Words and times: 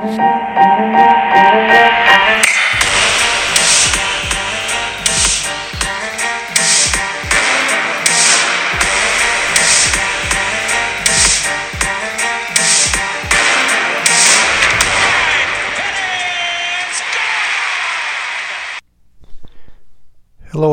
Hello, 0.00 0.16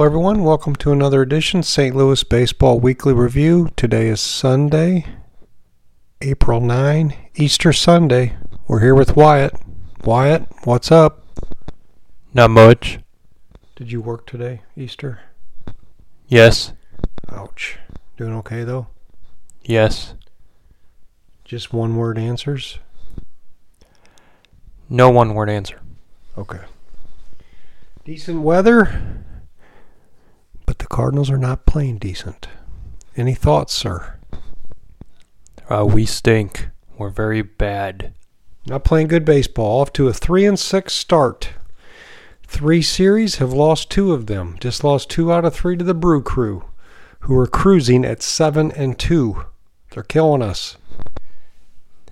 everyone. 0.04 0.46
Welcome 0.46 0.78
to 0.78 0.94
another 0.94 1.22
edition 1.22 1.64
St. 1.64 1.94
Louis 1.94 2.24
Baseball 2.24 2.80
Weekly 2.80 3.12
Review. 3.12 3.72
Today 3.76 4.08
is 4.08 4.22
Sunday, 4.22 5.06
April 6.22 6.62
9, 6.62 7.14
Easter 7.36 7.74
Sunday. 7.74 8.38
We're 8.70 8.82
here 8.82 8.96
with 8.96 9.16
Wyatt. 9.16 9.54
Wyatt, 10.04 10.46
what's 10.66 10.92
up? 10.92 11.26
Not 12.34 12.50
much. 12.50 13.00
Did 13.78 13.94
you 13.94 14.02
work 14.02 14.28
today, 14.28 14.62
Easter? 14.76 15.22
Yes. 16.28 16.74
Ouch. 17.32 17.80
Doing 18.18 18.34
okay, 18.34 18.66
though? 18.66 18.88
Yes. 19.64 20.16
Just 21.46 21.72
one 21.72 21.96
word 21.96 22.18
answers? 22.18 22.80
No 24.90 25.10
one 25.10 25.34
word 25.34 25.50
answer. 25.50 25.80
Okay. 26.38 26.60
Decent 28.04 28.42
weather, 28.42 29.24
but 30.66 30.80
the 30.80 30.88
Cardinals 30.88 31.32
are 31.32 31.38
not 31.38 31.66
playing 31.66 32.00
decent. 32.00 32.50
Any 33.16 33.34
thoughts, 33.34 33.74
sir? 33.74 34.20
Uh, 35.70 35.86
we 35.86 36.06
stink. 36.06 36.68
We're 36.98 37.10
very 37.10 37.42
bad. 37.42 38.14
Not 38.68 38.84
playing 38.84 39.08
good 39.08 39.24
baseball. 39.24 39.82
Off 39.82 39.94
to 39.94 40.08
a 40.08 40.14
three 40.14 40.46
and 40.46 40.60
six 40.60 40.94
start. 40.94 41.52
Three 42.44 42.82
series 42.82 43.36
have 43.38 43.54
lost 43.54 43.90
two 43.90 44.14
of 44.14 44.28
them. 44.28 44.58
Just 44.60 44.84
lost 44.84 45.10
two 45.10 45.32
out 45.32 45.46
of 45.46 45.56
three 45.56 45.78
to 45.78 45.84
the 45.84 45.94
Brew 45.94 46.22
Crew, 46.22 46.66
who 47.22 47.38
are 47.38 47.48
cruising 47.48 48.04
at 48.04 48.22
seven 48.22 48.72
and 48.72 48.98
two. 49.00 49.46
They're 49.92 50.04
killing 50.04 50.42
us. 50.42 50.78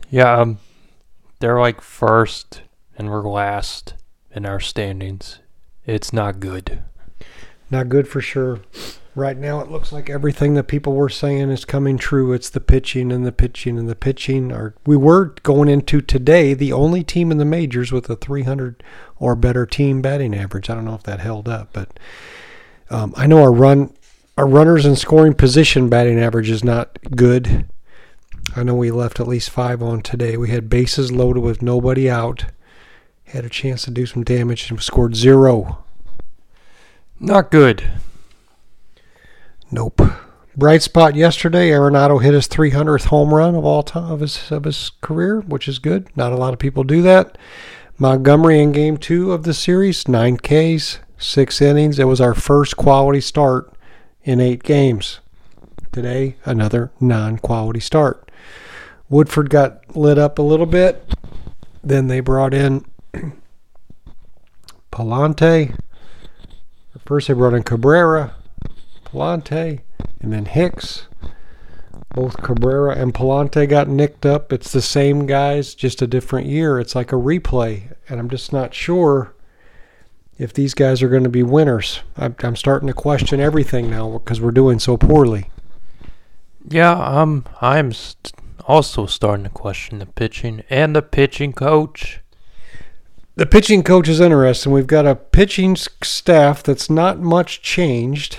Yeah, 0.09 0.39
um, 0.39 0.59
they're 1.39 1.59
like 1.59 1.81
first 1.81 2.61
and 2.97 3.09
we're 3.09 3.29
last 3.29 3.93
in 4.31 4.45
our 4.45 4.59
standings. 4.59 5.39
It's 5.85 6.13
not 6.13 6.39
good. 6.39 6.81
Not 7.69 7.89
good 7.89 8.07
for 8.07 8.21
sure. 8.21 8.61
Right 9.15 9.37
now, 9.37 9.61
it 9.61 9.71
looks 9.71 9.93
like 9.93 10.09
everything 10.09 10.55
that 10.55 10.65
people 10.65 10.93
were 10.93 11.07
saying 11.07 11.49
is 11.49 11.63
coming 11.63 11.97
true. 11.97 12.33
It's 12.33 12.49
the 12.49 12.59
pitching 12.59 13.13
and 13.13 13.25
the 13.25 13.31
pitching 13.31 13.79
and 13.79 13.87
the 13.87 13.95
pitching. 13.95 14.51
Are 14.51 14.75
we 14.85 14.97
were 14.97 15.35
going 15.43 15.69
into 15.69 16.01
today 16.01 16.53
the 16.53 16.73
only 16.73 17.01
team 17.01 17.31
in 17.31 17.37
the 17.37 17.45
majors 17.45 17.93
with 17.93 18.09
a 18.09 18.17
300 18.17 18.83
or 19.17 19.35
better 19.35 19.65
team 19.65 20.01
batting 20.01 20.35
average. 20.35 20.69
I 20.69 20.75
don't 20.75 20.85
know 20.85 20.95
if 20.95 21.03
that 21.03 21.19
held 21.19 21.47
up, 21.47 21.69
but 21.73 21.97
um, 22.89 23.13
I 23.15 23.27
know 23.27 23.41
our 23.41 23.53
run, 23.53 23.93
our 24.37 24.47
runners 24.47 24.85
in 24.85 24.95
scoring 24.95 25.33
position 25.33 25.89
batting 25.89 26.19
average 26.19 26.49
is 26.49 26.63
not 26.63 26.99
good. 27.15 27.65
I 28.55 28.63
know 28.63 28.75
we 28.75 28.91
left 28.91 29.19
at 29.19 29.27
least 29.27 29.49
five 29.49 29.81
on 29.81 30.01
today. 30.01 30.37
We 30.37 30.49
had 30.49 30.69
bases 30.69 31.11
loaded 31.11 31.41
with 31.41 31.61
nobody 31.61 32.09
out. 32.09 32.45
Had 33.25 33.45
a 33.45 33.49
chance 33.49 33.83
to 33.83 33.91
do 33.91 34.05
some 34.05 34.23
damage 34.23 34.69
and 34.69 34.81
scored 34.81 35.15
zero. 35.15 35.84
Not 37.19 37.51
good. 37.51 37.89
Nope. 39.71 40.01
Bright 40.57 40.81
spot 40.81 41.15
yesterday. 41.15 41.69
Arenado 41.69 42.21
hit 42.21 42.33
his 42.33 42.47
300th 42.47 43.05
home 43.05 43.33
run 43.33 43.55
of 43.55 43.65
all 43.65 43.83
time 43.83 44.11
of 44.11 44.19
his 44.19 44.51
of 44.51 44.63
his 44.63 44.91
career, 45.01 45.41
which 45.41 45.67
is 45.67 45.79
good. 45.79 46.07
Not 46.15 46.31
a 46.31 46.37
lot 46.37 46.53
of 46.53 46.59
people 46.59 46.83
do 46.83 47.01
that. 47.01 47.37
Montgomery 47.97 48.61
in 48.61 48.71
Game 48.71 48.97
Two 48.97 49.31
of 49.31 49.43
the 49.43 49.53
series, 49.53 50.07
nine 50.07 50.37
Ks, 50.37 50.99
six 51.17 51.61
innings. 51.61 51.99
It 51.99 52.05
was 52.05 52.21
our 52.21 52.33
first 52.33 52.77
quality 52.77 53.21
start 53.21 53.73
in 54.23 54.39
eight 54.39 54.63
games. 54.63 55.19
Today, 55.91 56.35
another 56.43 56.91
non-quality 56.99 57.79
start. 57.79 58.29
Woodford 59.07 59.49
got 59.49 59.95
lit 59.95 60.17
up 60.17 60.39
a 60.39 60.41
little 60.41 60.65
bit. 60.65 61.13
Then 61.81 62.07
they 62.07 62.19
brought 62.19 62.53
in 62.53 62.85
Pallante. 64.91 65.77
First, 67.05 67.27
they 67.27 67.33
brought 67.35 67.53
in 67.53 67.63
Cabrera, 67.63 68.33
Pallante, 69.05 69.81
and 70.21 70.33
then 70.33 70.45
Hicks. 70.45 71.07
Both 72.15 72.41
Cabrera 72.41 72.95
and 72.95 73.13
Pallante 73.13 73.67
got 73.69 73.87
nicked 73.87 74.25
up. 74.25 74.51
It's 74.51 74.71
the 74.71 74.81
same 74.81 75.25
guys, 75.25 75.75
just 75.75 76.01
a 76.01 76.07
different 76.07 76.47
year. 76.47 76.79
It's 76.79 76.95
like 76.95 77.11
a 77.11 77.15
replay, 77.15 77.93
and 78.09 78.19
I'm 78.19 78.29
just 78.29 78.51
not 78.51 78.73
sure 78.73 79.33
if 80.37 80.53
these 80.53 80.73
guys 80.73 81.03
are 81.03 81.09
going 81.09 81.23
to 81.23 81.29
be 81.29 81.43
winners. 81.43 82.01
I'm, 82.17 82.35
I'm 82.39 82.55
starting 82.55 82.87
to 82.87 82.93
question 82.93 83.39
everything 83.39 83.89
now 83.89 84.17
because 84.17 84.41
we're 84.41 84.51
doing 84.51 84.79
so 84.79 84.97
poorly. 84.97 85.51
Yeah, 86.67 86.93
um, 86.93 87.45
I'm 87.61 87.91
st- 87.93 88.33
also 88.67 89.05
starting 89.05 89.43
to 89.43 89.49
question 89.51 89.99
the 89.99 90.05
pitching 90.07 90.63
and 90.69 90.95
the 90.95 91.01
pitching 91.01 91.53
coach. 91.53 92.21
The 93.37 93.45
pitching 93.45 93.83
coach 93.83 94.07
is 94.07 94.21
interesting. 94.21 94.71
We've 94.71 94.87
got 94.87 95.05
a 95.05 95.13
pitching 95.13 95.75
staff 95.75 96.63
that's 96.63 96.89
not 96.89 97.19
much 97.19 97.61
changed, 97.61 98.37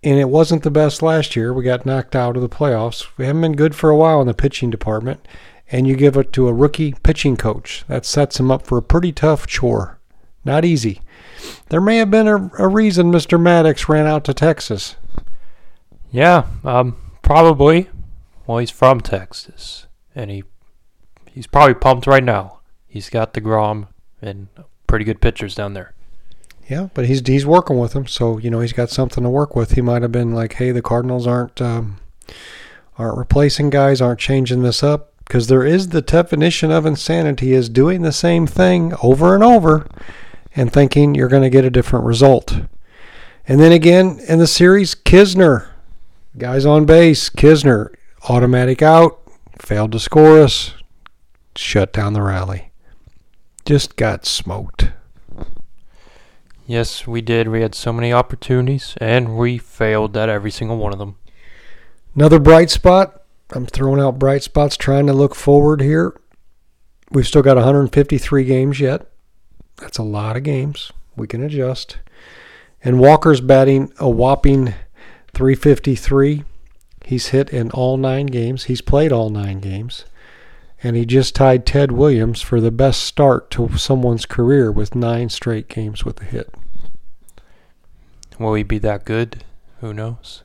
and 0.00 0.16
it 0.20 0.28
wasn't 0.28 0.62
the 0.62 0.70
best 0.70 1.02
last 1.02 1.34
year. 1.34 1.52
We 1.52 1.64
got 1.64 1.84
knocked 1.84 2.14
out 2.14 2.36
of 2.36 2.42
the 2.42 2.48
playoffs. 2.48 3.08
We 3.16 3.26
haven't 3.26 3.42
been 3.42 3.56
good 3.56 3.74
for 3.74 3.90
a 3.90 3.96
while 3.96 4.20
in 4.20 4.28
the 4.28 4.34
pitching 4.34 4.70
department, 4.70 5.26
and 5.72 5.88
you 5.88 5.96
give 5.96 6.16
it 6.16 6.32
to 6.34 6.46
a 6.46 6.52
rookie 6.52 6.94
pitching 7.02 7.36
coach. 7.36 7.84
That 7.88 8.06
sets 8.06 8.38
him 8.38 8.52
up 8.52 8.64
for 8.64 8.78
a 8.78 8.82
pretty 8.82 9.10
tough 9.10 9.48
chore. 9.48 9.98
Not 10.44 10.64
easy. 10.64 11.00
There 11.68 11.80
may 11.80 11.96
have 11.96 12.12
been 12.12 12.28
a, 12.28 12.48
a 12.60 12.68
reason 12.68 13.10
Mr. 13.10 13.40
Maddux 13.40 13.88
ran 13.88 14.06
out 14.06 14.22
to 14.26 14.34
Texas. 14.34 14.94
Yeah, 16.12 16.46
um, 16.62 16.96
probably. 17.22 17.90
Well, 18.46 18.58
he's 18.58 18.70
from 18.70 19.00
Texas, 19.00 19.88
and 20.14 20.30
he 20.30 20.44
he's 21.28 21.48
probably 21.48 21.74
pumped 21.74 22.06
right 22.06 22.22
now. 22.22 22.60
He's 22.92 23.08
got 23.08 23.32
deGrom 23.32 23.86
and 24.20 24.48
pretty 24.86 25.06
good 25.06 25.22
pitchers 25.22 25.54
down 25.54 25.72
there. 25.72 25.94
Yeah, 26.68 26.90
but 26.92 27.06
he's 27.06 27.26
he's 27.26 27.46
working 27.46 27.78
with 27.78 27.94
them, 27.94 28.06
so 28.06 28.36
you 28.36 28.50
know 28.50 28.60
he's 28.60 28.74
got 28.74 28.90
something 28.90 29.24
to 29.24 29.30
work 29.30 29.56
with. 29.56 29.72
He 29.72 29.80
might 29.80 30.02
have 30.02 30.12
been 30.12 30.34
like, 30.34 30.52
"Hey, 30.52 30.72
the 30.72 30.82
Cardinals 30.82 31.26
aren't 31.26 31.62
um, 31.62 32.00
aren't 32.98 33.16
replacing 33.16 33.70
guys, 33.70 34.02
aren't 34.02 34.20
changing 34.20 34.62
this 34.62 34.82
up," 34.82 35.14
because 35.24 35.46
there 35.46 35.64
is 35.64 35.88
the 35.88 36.02
definition 36.02 36.70
of 36.70 36.84
insanity 36.84 37.54
is 37.54 37.70
doing 37.70 38.02
the 38.02 38.12
same 38.12 38.46
thing 38.46 38.92
over 39.02 39.34
and 39.34 39.42
over 39.42 39.86
and 40.54 40.70
thinking 40.70 41.14
you're 41.14 41.28
going 41.28 41.42
to 41.42 41.48
get 41.48 41.64
a 41.64 41.70
different 41.70 42.04
result. 42.04 42.60
And 43.48 43.58
then 43.58 43.72
again 43.72 44.20
in 44.28 44.38
the 44.38 44.46
series, 44.46 44.94
Knizner, 44.94 45.68
guys 46.36 46.66
on 46.66 46.84
base, 46.84 47.30
Knizner 47.30 47.88
automatic 48.28 48.82
out, 48.82 49.18
failed 49.58 49.92
to 49.92 49.98
score 49.98 50.42
us, 50.42 50.74
shut 51.56 51.94
down 51.94 52.12
the 52.12 52.20
rally. 52.20 52.71
Just 53.64 53.96
got 53.96 54.26
smoked. 54.26 54.90
Yes, 56.66 57.06
we 57.06 57.20
did. 57.20 57.48
We 57.48 57.60
had 57.60 57.74
so 57.74 57.92
many 57.92 58.12
opportunities, 58.12 58.94
and 59.00 59.36
we 59.36 59.58
failed 59.58 60.16
at 60.16 60.28
every 60.28 60.50
single 60.50 60.78
one 60.78 60.92
of 60.92 60.98
them. 60.98 61.16
Another 62.14 62.38
bright 62.38 62.70
spot. 62.70 63.22
I'm 63.52 63.66
throwing 63.66 64.00
out 64.00 64.18
bright 64.18 64.42
spots, 64.42 64.76
trying 64.76 65.06
to 65.06 65.12
look 65.12 65.34
forward 65.34 65.80
here. 65.80 66.18
We've 67.10 67.26
still 67.26 67.42
got 67.42 67.56
153 67.56 68.44
games 68.44 68.80
yet. 68.80 69.06
That's 69.76 69.98
a 69.98 70.02
lot 70.02 70.36
of 70.36 70.42
games. 70.42 70.90
We 71.14 71.26
can 71.26 71.42
adjust. 71.42 71.98
And 72.82 72.98
Walker's 72.98 73.40
batting 73.40 73.92
a 73.98 74.08
whopping 74.08 74.74
353. 75.34 76.44
He's 77.04 77.28
hit 77.28 77.50
in 77.50 77.70
all 77.70 77.96
nine 77.96 78.26
games. 78.26 78.64
He's 78.64 78.80
played 78.80 79.12
all 79.12 79.28
nine 79.28 79.60
games. 79.60 80.04
And 80.82 80.96
he 80.96 81.06
just 81.06 81.34
tied 81.34 81.64
Ted 81.64 81.92
Williams 81.92 82.42
for 82.42 82.60
the 82.60 82.72
best 82.72 83.02
start 83.02 83.50
to 83.52 83.76
someone's 83.78 84.26
career 84.26 84.72
with 84.72 84.94
nine 84.94 85.28
straight 85.28 85.68
games 85.68 86.04
with 86.04 86.20
a 86.20 86.24
hit. 86.24 86.52
Will 88.38 88.54
he 88.54 88.64
be 88.64 88.78
that 88.78 89.04
good? 89.04 89.44
Who 89.80 89.94
knows? 89.94 90.42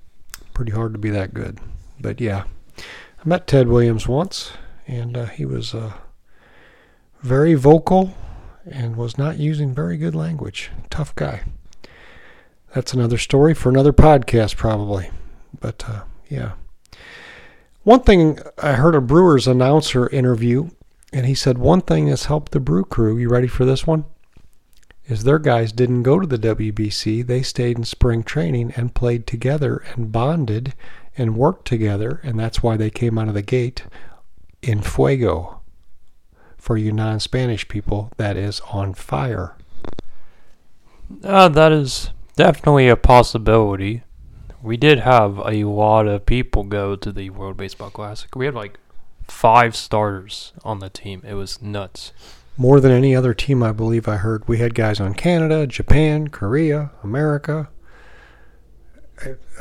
Pretty 0.54 0.72
hard 0.72 0.94
to 0.94 1.00
be 1.00 1.10
that 1.10 1.34
good. 1.34 1.60
But 2.00 2.22
yeah, 2.22 2.44
I 2.78 3.28
met 3.28 3.48
Ted 3.48 3.68
Williams 3.68 4.08
once, 4.08 4.52
and 4.86 5.18
uh, 5.18 5.26
he 5.26 5.46
was 5.46 5.74
uh, 5.74 5.94
very 7.22 7.56
vocal 7.56 8.16
and 8.66 8.96
was 8.96 9.18
not 9.18 9.40
using 9.40 9.74
very 9.74 9.98
good 9.98 10.14
language. 10.14 10.70
Tough 10.90 11.16
guy. 11.16 11.44
That's 12.76 12.94
another 12.94 13.18
story 13.18 13.54
for 13.54 13.70
another 13.70 13.94
podcast, 13.94 14.56
probably. 14.56 15.10
But 15.60 15.84
uh, 15.88 16.04
yeah. 16.30 16.52
One 17.88 18.02
thing 18.02 18.40
I 18.62 18.74
heard 18.74 18.96
a 18.96 19.00
Brewers 19.00 19.48
announcer 19.48 20.10
interview, 20.10 20.72
and 21.14 21.26
he 21.26 21.34
said 21.34 21.58
one 21.58 21.80
thing 21.80 22.10
that's 22.10 22.26
helped 22.26 22.52
the 22.52 22.60
Brew 22.60 22.84
Crew. 22.84 23.18
You 23.18 23.30
ready 23.30 23.48
for 23.48 23.64
this 23.64 23.88
one? 23.88 24.04
Is 25.06 25.24
their 25.24 25.40
guys 25.40 25.72
didn't 25.72 26.04
go 26.04 26.20
to 26.20 26.28
the 26.28 26.38
WBC. 26.38 27.26
They 27.26 27.42
stayed 27.42 27.78
in 27.78 27.86
spring 27.86 28.24
training 28.24 28.74
and 28.76 28.94
played 28.94 29.26
together 29.26 29.86
and 29.94 30.12
bonded 30.12 30.74
and 31.18 31.38
worked 31.38 31.66
together, 31.66 32.20
and 32.24 32.38
that's 32.38 32.62
why 32.62 32.76
they 32.76 32.90
came 32.90 33.18
out 33.18 33.30
of 33.30 33.36
the 33.36 33.42
gate 33.42 33.84
in 34.62 34.82
fuego. 34.82 35.62
for 36.58 36.76
you 36.76 36.92
non 36.92 37.22
Spanish 37.22 37.70
people, 37.70 38.12
that 38.18 38.36
is 38.36 38.60
on 38.74 38.96
fire. 38.96 39.56
Uh, 41.24 41.48
that 41.48 41.72
is 41.72 42.10
definitely 42.36 42.90
a 42.90 42.98
possibility. 42.98 44.04
We 44.62 44.78
did 44.78 45.00
have 45.00 45.38
a 45.40 45.64
lot 45.66 46.08
of 46.08 46.26
people 46.26 46.64
go 46.64 46.96
to 46.96 47.12
the 47.12 47.30
World 47.30 47.58
Baseball 47.58 47.90
Classic. 47.90 48.36
We 48.36 48.46
had 48.46 48.56
like 48.56 48.80
five 49.28 49.76
starters 49.76 50.54
on 50.64 50.80
the 50.80 50.90
team. 50.90 51.22
It 51.26 51.36
was 51.36 51.62
nuts. 51.62 52.12
More 52.58 52.80
than 52.80 52.92
any 52.92 53.16
other 53.16 53.34
team, 53.36 53.62
I 53.62 53.72
believe 53.72 54.08
I 54.08 54.18
heard. 54.18 54.48
We 54.48 54.58
had 54.58 54.74
guys 54.74 55.00
on 55.00 55.14
Canada, 55.14 55.68
Japan, 55.68 56.30
Korea, 56.30 56.92
America, 57.04 57.70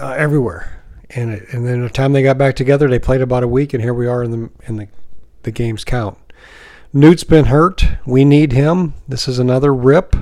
uh, 0.00 0.12
everywhere. 0.12 0.82
And 1.10 1.30
it, 1.30 1.52
and 1.52 1.66
then 1.66 1.82
the 1.82 1.90
time 1.90 2.12
they 2.12 2.22
got 2.22 2.38
back 2.38 2.56
together, 2.56 2.88
they 2.88 2.98
played 2.98 3.20
about 3.20 3.42
a 3.42 3.48
week, 3.48 3.74
and 3.74 3.82
here 3.82 3.94
we 3.94 4.06
are 4.06 4.24
in 4.24 4.30
the 4.30 4.50
in 4.66 4.76
the 4.76 4.88
the 5.42 5.52
games 5.52 5.84
count. 5.84 6.18
Newt's 6.92 7.22
been 7.24 7.46
hurt. 7.46 7.86
We 8.06 8.24
need 8.24 8.52
him. 8.52 8.94
This 9.06 9.28
is 9.28 9.38
another 9.38 9.72
rip. 9.72 10.16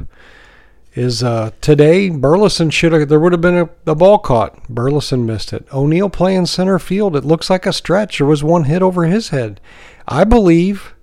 Is 0.95 1.25
uh, 1.25 1.51
today 1.61 2.09
Burleson 2.09 2.71
should 2.71 2.93
have 2.93 3.09
there 3.09 3.19
would 3.19 3.33
have 3.33 3.41
been 3.41 3.57
a, 3.57 3.69
a 3.91 3.95
ball 3.97 4.19
caught. 4.19 4.69
Burleson 4.69 5.27
missed 5.27 5.53
it. 5.53 5.67
O'Neill 5.73 6.09
playing 6.09 6.47
center 6.47 6.79
field. 6.79 7.17
It 7.17 7.25
looks 7.25 7.51
like 7.51 7.67
a 7.67 7.73
stretch. 7.73 8.19
There 8.19 8.27
was 8.27 8.45
one 8.45 8.65
hit 8.65 8.81
over 8.81 9.05
his 9.05 9.31
head. 9.31 9.61
I 10.07 10.23
believe 10.23 10.95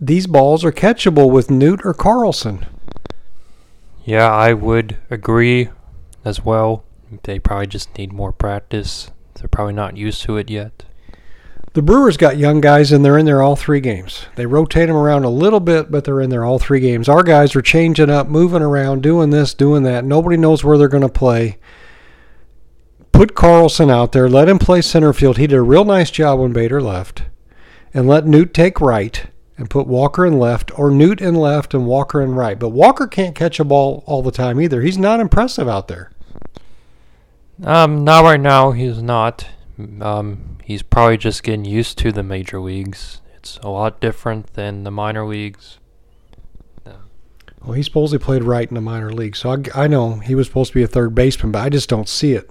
these 0.00 0.26
balls 0.26 0.64
are 0.64 0.72
catchable 0.72 1.30
with 1.30 1.50
Newt 1.50 1.80
or 1.84 1.94
Carlson. 1.94 2.66
Yeah, 4.04 4.28
I 4.28 4.54
would 4.54 4.96
agree 5.08 5.68
as 6.24 6.44
well. 6.44 6.84
They 7.22 7.38
probably 7.38 7.68
just 7.68 7.96
need 7.96 8.12
more 8.12 8.32
practice. 8.32 9.12
They're 9.34 9.48
probably 9.48 9.74
not 9.74 9.96
used 9.96 10.22
to 10.22 10.36
it 10.36 10.50
yet. 10.50 10.84
The 11.74 11.82
Brewers 11.82 12.16
got 12.16 12.38
young 12.38 12.60
guys 12.60 12.92
and 12.92 13.04
they're 13.04 13.18
in 13.18 13.26
there 13.26 13.42
all 13.42 13.54
three 13.54 13.80
games. 13.80 14.26
They 14.36 14.46
rotate 14.46 14.88
them 14.88 14.96
around 14.96 15.24
a 15.24 15.30
little 15.30 15.60
bit, 15.60 15.90
but 15.90 16.04
they're 16.04 16.20
in 16.20 16.30
there 16.30 16.44
all 16.44 16.58
three 16.58 16.80
games. 16.80 17.08
Our 17.08 17.22
guys 17.22 17.54
are 17.54 17.62
changing 17.62 18.10
up, 18.10 18.26
moving 18.26 18.62
around, 18.62 19.02
doing 19.02 19.30
this, 19.30 19.54
doing 19.54 19.82
that. 19.82 20.04
Nobody 20.04 20.36
knows 20.36 20.64
where 20.64 20.78
they're 20.78 20.88
going 20.88 21.02
to 21.02 21.08
play. 21.08 21.58
Put 23.12 23.34
Carlson 23.34 23.90
out 23.90 24.12
there, 24.12 24.28
let 24.28 24.48
him 24.48 24.58
play 24.58 24.80
center 24.80 25.12
field. 25.12 25.38
He 25.38 25.46
did 25.46 25.56
a 25.56 25.62
real 25.62 25.84
nice 25.84 26.10
job 26.10 26.40
when 26.40 26.52
Bader 26.52 26.80
left. 26.80 27.22
And 27.92 28.06
let 28.06 28.26
Newt 28.26 28.54
take 28.54 28.80
right 28.80 29.26
and 29.56 29.68
put 29.68 29.86
Walker 29.86 30.24
in 30.24 30.38
left 30.38 30.76
or 30.78 30.90
Newt 30.90 31.20
in 31.20 31.34
left 31.34 31.74
and 31.74 31.86
Walker 31.86 32.22
in 32.22 32.34
right. 32.34 32.58
But 32.58 32.70
Walker 32.70 33.06
can't 33.06 33.34
catch 33.34 33.58
a 33.58 33.64
ball 33.64 34.04
all 34.06 34.22
the 34.22 34.30
time 34.30 34.60
either. 34.60 34.82
He's 34.82 34.98
not 34.98 35.20
impressive 35.20 35.68
out 35.68 35.88
there. 35.88 36.12
Um, 37.64 38.04
not 38.04 38.24
right 38.24 38.40
now. 38.40 38.70
He's 38.70 39.02
not. 39.02 39.48
Um, 40.00 40.58
he's 40.64 40.82
probably 40.82 41.16
just 41.16 41.42
getting 41.42 41.64
used 41.64 41.98
to 41.98 42.12
the 42.12 42.22
major 42.22 42.60
leagues. 42.60 43.20
It's 43.36 43.58
a 43.58 43.68
lot 43.68 44.00
different 44.00 44.54
than 44.54 44.84
the 44.84 44.90
minor 44.90 45.26
leagues. 45.26 45.78
Well, 47.62 47.72
he 47.72 47.82
supposedly 47.82 48.24
played 48.24 48.44
right 48.44 48.68
in 48.68 48.74
the 48.74 48.80
minor 48.80 49.12
league, 49.12 49.36
so 49.36 49.50
I, 49.50 49.84
I 49.84 49.86
know 49.88 50.20
he 50.20 50.34
was 50.34 50.46
supposed 50.46 50.70
to 50.72 50.78
be 50.78 50.84
a 50.84 50.88
third 50.88 51.14
baseman, 51.14 51.52
but 51.52 51.62
I 51.62 51.68
just 51.68 51.88
don't 51.88 52.08
see 52.08 52.32
it. 52.32 52.48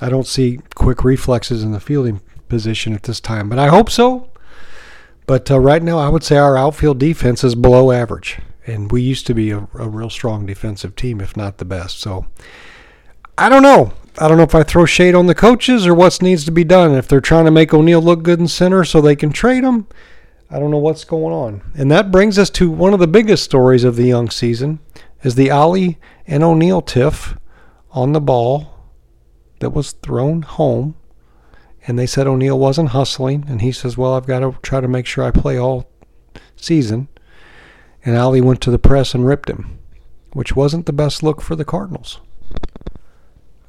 I 0.00 0.08
don't 0.08 0.26
see 0.26 0.60
quick 0.74 1.04
reflexes 1.04 1.62
in 1.62 1.72
the 1.72 1.80
fielding 1.80 2.20
position 2.48 2.92
at 2.92 3.04
this 3.04 3.20
time, 3.20 3.48
but 3.48 3.58
I 3.58 3.68
hope 3.68 3.88
so. 3.88 4.30
But 5.26 5.48
uh, 5.50 5.60
right 5.60 5.82
now, 5.82 5.98
I 5.98 6.08
would 6.08 6.24
say 6.24 6.36
our 6.36 6.56
outfield 6.56 6.98
defense 6.98 7.44
is 7.44 7.54
below 7.54 7.92
average, 7.92 8.40
and 8.66 8.90
we 8.90 9.00
used 9.00 9.26
to 9.28 9.34
be 9.34 9.52
a, 9.52 9.68
a 9.74 9.88
real 9.88 10.10
strong 10.10 10.44
defensive 10.44 10.96
team, 10.96 11.20
if 11.20 11.36
not 11.36 11.58
the 11.58 11.64
best. 11.64 12.00
So 12.00 12.26
I 13.38 13.48
don't 13.48 13.62
know. 13.62 13.92
I 14.18 14.28
don't 14.28 14.36
know 14.36 14.42
if 14.42 14.54
I 14.54 14.62
throw 14.62 14.84
shade 14.84 15.14
on 15.14 15.26
the 15.26 15.34
coaches 15.34 15.86
or 15.86 15.94
what 15.94 16.20
needs 16.20 16.44
to 16.44 16.50
be 16.50 16.64
done. 16.64 16.94
If 16.94 17.08
they're 17.08 17.20
trying 17.20 17.46
to 17.46 17.50
make 17.50 17.72
O'Neill 17.72 18.02
look 18.02 18.22
good 18.22 18.40
in 18.40 18.48
center 18.48 18.84
so 18.84 19.00
they 19.00 19.16
can 19.16 19.32
trade 19.32 19.64
him, 19.64 19.86
I 20.50 20.58
don't 20.58 20.70
know 20.70 20.78
what's 20.78 21.04
going 21.04 21.32
on. 21.32 21.62
And 21.74 21.90
that 21.90 22.10
brings 22.10 22.38
us 22.38 22.50
to 22.50 22.70
one 22.70 22.92
of 22.92 23.00
the 23.00 23.06
biggest 23.06 23.42
stories 23.42 23.84
of 23.84 23.96
the 23.96 24.04
young 24.04 24.28
season 24.28 24.80
is 25.22 25.34
the 25.34 25.50
Oli 25.50 25.98
and 26.26 26.42
O'Neill 26.42 26.82
tiff 26.82 27.38
on 27.92 28.12
the 28.12 28.20
ball 28.20 28.90
that 29.60 29.70
was 29.70 29.92
thrown 29.92 30.42
home. 30.42 30.94
And 31.86 31.98
they 31.98 32.06
said 32.06 32.26
O'Neill 32.26 32.58
wasn't 32.58 32.90
hustling. 32.90 33.46
And 33.48 33.62
he 33.62 33.72
says, 33.72 33.96
Well, 33.96 34.12
I've 34.12 34.26
got 34.26 34.40
to 34.40 34.56
try 34.60 34.80
to 34.82 34.88
make 34.88 35.06
sure 35.06 35.24
I 35.24 35.30
play 35.30 35.56
all 35.56 35.90
season. 36.54 37.08
And 38.04 38.16
Oli 38.16 38.42
went 38.42 38.60
to 38.62 38.70
the 38.70 38.78
press 38.78 39.14
and 39.14 39.24
ripped 39.24 39.48
him, 39.48 39.78
which 40.34 40.54
wasn't 40.54 40.84
the 40.84 40.92
best 40.92 41.22
look 41.22 41.40
for 41.40 41.56
the 41.56 41.64
Cardinals. 41.64 42.20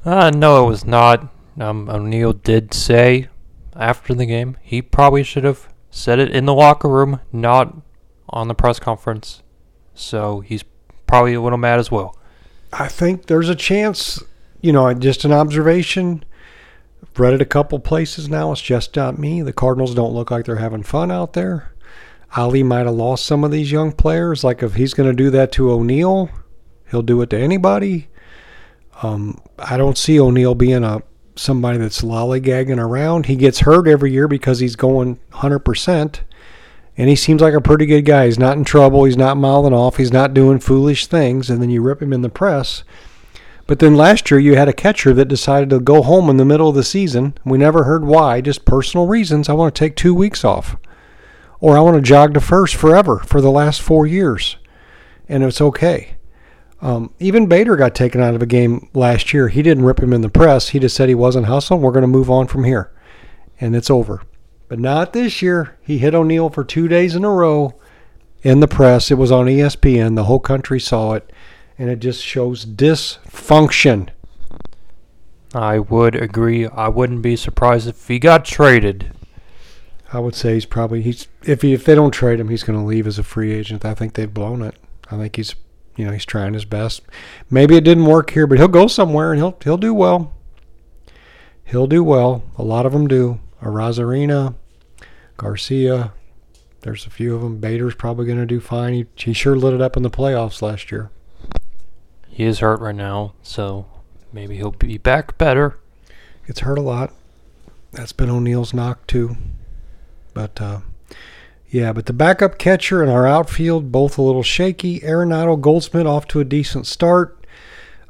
Uh, 0.06 0.30
no, 0.32 0.66
it 0.66 0.70
was 0.70 0.86
not. 0.86 1.30
Um, 1.60 1.90
O'Neill 1.90 2.34
did 2.34 2.74
say 2.74 3.30
after 3.76 4.14
the 4.14 4.26
game 4.26 4.58
he 4.62 4.82
probably 4.82 5.24
should 5.24 5.44
have 5.44 5.68
said 5.90 6.20
it 6.20 6.36
in 6.36 6.46
the 6.46 6.54
locker 6.54 6.90
room, 6.90 7.20
not 7.32 7.76
on 8.30 8.48
the 8.48 8.56
press 8.56 8.80
conference. 8.80 9.44
So 9.94 10.40
he's 10.42 10.64
probably 11.08 11.36
a 11.36 11.42
little 11.42 11.58
mad 11.58 11.80
as 11.80 11.92
well. 11.92 12.18
I 12.72 12.88
think 12.88 13.28
there's 13.28 13.50
a 13.50 13.56
chance, 13.56 14.22
you 14.62 14.74
know, 14.74 14.92
just 14.94 15.26
an 15.26 15.32
observation. 15.32 16.26
I've 17.04 17.20
Read 17.20 17.36
it 17.36 17.42
a 17.42 17.46
couple 17.46 17.80
places 17.80 18.28
now. 18.28 18.52
It's 18.52 18.62
just 18.62 18.96
not 18.96 19.20
me. 19.20 19.42
The 19.42 19.54
Cardinals 19.54 19.94
don't 19.94 20.14
look 20.14 20.32
like 20.32 20.46
they're 20.46 20.56
having 20.56 20.84
fun 20.84 21.12
out 21.12 21.34
there. 21.34 21.72
Oli 22.36 22.64
might 22.64 22.88
have 22.88 22.96
lost 22.96 23.26
some 23.26 23.44
of 23.44 23.52
these 23.52 23.72
young 23.72 23.92
players. 23.92 24.44
Like 24.44 24.64
if 24.64 24.74
he's 24.74 24.96
going 24.96 25.10
to 25.10 25.16
do 25.16 25.30
that 25.30 25.52
to 25.54 25.72
O'Neill, 25.72 26.32
he'll 26.90 27.04
do 27.04 27.22
it 27.22 27.30
to 27.30 27.38
anybody. 27.38 28.08
Um, 29.02 29.40
I 29.58 29.78
don't 29.78 29.98
see 29.98 30.20
O'Neill 30.20 30.56
being 30.56 30.84
a 30.84 31.02
somebody 31.36 31.78
that's 31.78 32.02
lollygagging 32.02 32.80
around. 32.80 33.26
He 33.26 33.36
gets 33.36 33.62
hurt 33.62 33.88
every 33.88 34.12
year 34.12 34.28
because 34.28 34.60
he's 34.60 34.76
going 34.76 35.20
100%. 35.32 36.20
And 36.96 37.10
he 37.10 37.16
seems 37.16 37.42
like 37.42 37.56
a 37.56 37.62
pretty 37.62 37.86
good 37.86 38.04
guy. 38.04 38.26
He's 38.26 38.38
not 38.38 38.58
in 38.58 38.64
trouble. 38.64 39.04
He's 39.04 39.18
not 39.18 39.38
mouthing 39.38 39.74
off. 39.74 39.98
He's 39.98 40.14
not 40.14 40.34
doing 40.34 40.60
foolish 40.60 41.08
things. 41.08 41.50
And 41.50 41.62
then 41.62 41.72
you 41.72 41.82
rip 41.82 42.02
him 42.02 42.14
in 42.14 42.22
the 42.22 42.30
press. 42.30 42.84
But 43.66 43.80
then 43.80 43.96
last 43.96 44.30
year 44.30 44.40
you 44.40 44.56
had 44.56 44.68
a 44.68 44.74
catcher 44.74 45.14
that 45.14 45.26
decided 45.26 45.70
to 45.72 45.80
go 45.80 46.04
home 46.04 46.30
in 46.30 46.38
the 46.38 46.46
middle 46.46 46.70
of 46.70 46.76
the 46.76 46.84
season. 46.84 47.34
We 47.44 47.58
never 47.58 47.86
heard 47.86 48.06
why, 48.06 48.42
just 48.42 48.66
personal 48.66 49.08
reasons. 49.08 49.50
I 49.50 49.54
want 49.54 49.74
to 49.74 49.80
take 49.80 49.96
two 49.96 50.14
weeks 50.14 50.44
off. 50.44 50.76
Or 51.60 51.78
I 51.78 51.82
want 51.82 51.96
to 51.96 52.02
jog 52.02 52.34
to 52.34 52.42
first 52.42 52.76
forever 52.76 53.20
for 53.20 53.42
the 53.42 53.52
last 53.52 53.82
four 53.82 54.06
years. 54.06 54.58
And 55.30 55.44
it's 55.44 55.62
okay. 55.62 56.18
Um, 56.84 57.14
even 57.18 57.48
Bader 57.48 57.78
got 57.78 57.96
taken 57.96 58.20
out 58.20 58.36
of 58.36 58.42
a 58.42 58.46
game 58.46 58.90
last 58.94 59.34
year. 59.34 59.48
He 59.48 59.62
didn't 59.62 59.86
rip 59.86 60.02
him 60.02 60.12
in 60.12 60.20
the 60.20 60.28
press. 60.28 60.70
He 60.70 60.80
just 60.80 60.98
said 60.98 61.08
he 61.08 61.16
wasn't 61.16 61.46
hustling. 61.46 61.82
We're 61.82 61.94
going 61.94 62.02
to 62.02 62.08
move 62.08 62.30
on 62.30 62.46
from 62.46 62.66
here. 62.66 62.92
And 63.62 63.74
it's 63.74 63.90
over. 63.90 64.22
But 64.68 64.80
not 64.80 65.14
this 65.14 65.42
year. 65.42 65.78
He 65.82 66.00
hit 66.00 66.14
O'Neill 66.14 66.50
for 66.50 66.66
two 66.66 66.90
days 66.90 67.16
in 67.16 67.24
a 67.24 67.30
row 67.30 67.76
in 68.42 68.60
the 68.60 68.68
press. 68.68 69.12
It 69.12 69.18
was 69.18 69.32
on 69.32 69.46
ESPN. 69.46 70.18
The 70.18 70.26
whole 70.26 70.42
country 70.42 70.78
saw 70.78 71.14
it. 71.14 71.32
And 71.78 71.90
it 71.90 72.00
just 72.00 72.22
shows 72.22 72.66
dysfunction. 72.66 74.10
I 75.56 75.80
would 75.80 76.16
agree. 76.16 76.68
I 76.68 76.90
wouldn't 76.90 77.22
be 77.22 77.38
surprised 77.38 77.88
if 77.88 78.10
he 78.10 78.20
got 78.20 78.44
traded. 78.44 79.14
I 80.12 80.20
would 80.20 80.36
say 80.36 80.56
he's 80.56 80.66
probably 80.66 81.02
he's 81.02 81.28
if 81.44 81.62
he, 81.62 81.74
if 81.74 81.86
they 81.86 81.96
don't 81.96 82.12
trade 82.12 82.40
him, 82.40 82.50
he's 82.50 82.64
going 82.64 82.78
to 82.78 82.86
leave 82.86 83.08
as 83.08 83.18
a 83.18 83.24
free 83.24 83.54
agent. 83.54 83.86
I 83.86 83.94
think 83.94 84.14
they've 84.14 84.32
blown 84.32 84.62
it. 84.62 84.76
I 85.10 85.18
think 85.18 85.36
he's 85.38 85.56
you 85.96 86.06
know 86.06 86.12
he's 86.12 86.26
trying 86.26 86.54
his 86.54 86.66
best. 86.66 87.02
Maybe 87.50 87.76
it 87.76 87.84
didn't 87.84 88.06
work 88.06 88.32
here, 88.32 88.48
but 88.48 88.58
he'll 88.58 88.68
go 88.68 88.88
somewhere 88.88 89.32
and 89.32 89.40
he'll 89.40 89.58
he'll 89.64 89.78
do 89.78 89.94
well. 89.94 90.34
He'll 91.66 91.88
do 91.88 92.04
well. 92.04 92.44
A 92.58 92.64
lot 92.64 92.86
of 92.86 92.92
them 92.92 93.08
do. 93.08 93.40
Arozarena, 93.62 94.56
Garcia. 95.38 96.14
There's 96.82 97.06
a 97.06 97.10
few 97.10 97.34
of 97.34 97.42
them. 97.42 97.60
Bader's 97.60 97.96
probably 97.96 98.26
going 98.26 98.40
to 98.40 98.46
do 98.46 98.60
fine. 98.60 98.94
He, 98.94 99.06
he 99.16 99.34
sure 99.34 99.56
lit 99.56 99.74
it 99.74 99.82
up 99.82 99.96
in 99.96 100.04
the 100.04 100.10
playoffs 100.10 100.62
last 100.62 100.92
year. 100.92 101.10
He 102.28 102.44
is 102.44 102.60
hurt 102.60 102.82
right 102.82 102.96
now, 102.96 103.36
so 103.42 103.86
maybe 104.34 104.58
he'll 104.58 104.72
be 104.72 104.98
back 104.98 105.38
better. 105.38 105.80
Gets 106.46 106.60
hurt 106.60 106.78
a 106.78 106.82
lot. 106.82 107.14
That's 107.92 108.12
been 108.12 108.30
O'Neill's 108.30 108.74
knock 108.74 109.08
too. 109.08 109.38
But 110.34 110.60
uh, 110.60 110.82
yeah, 111.74 111.92
but 111.92 112.06
the 112.06 112.14
backup 112.14 112.60
catcher 112.60 113.02
and 113.02 113.12
our 113.12 113.26
outfield 113.26 113.92
both 113.92 114.20
a 114.20 114.22
little 114.22 114.44
shaky. 114.44 115.00
Arenado, 115.00 115.60
Goldschmidt 115.60 116.06
off 116.06 116.28
to 116.28 116.40
a 116.40 116.46
decent 116.46 116.86
start. 116.86 117.48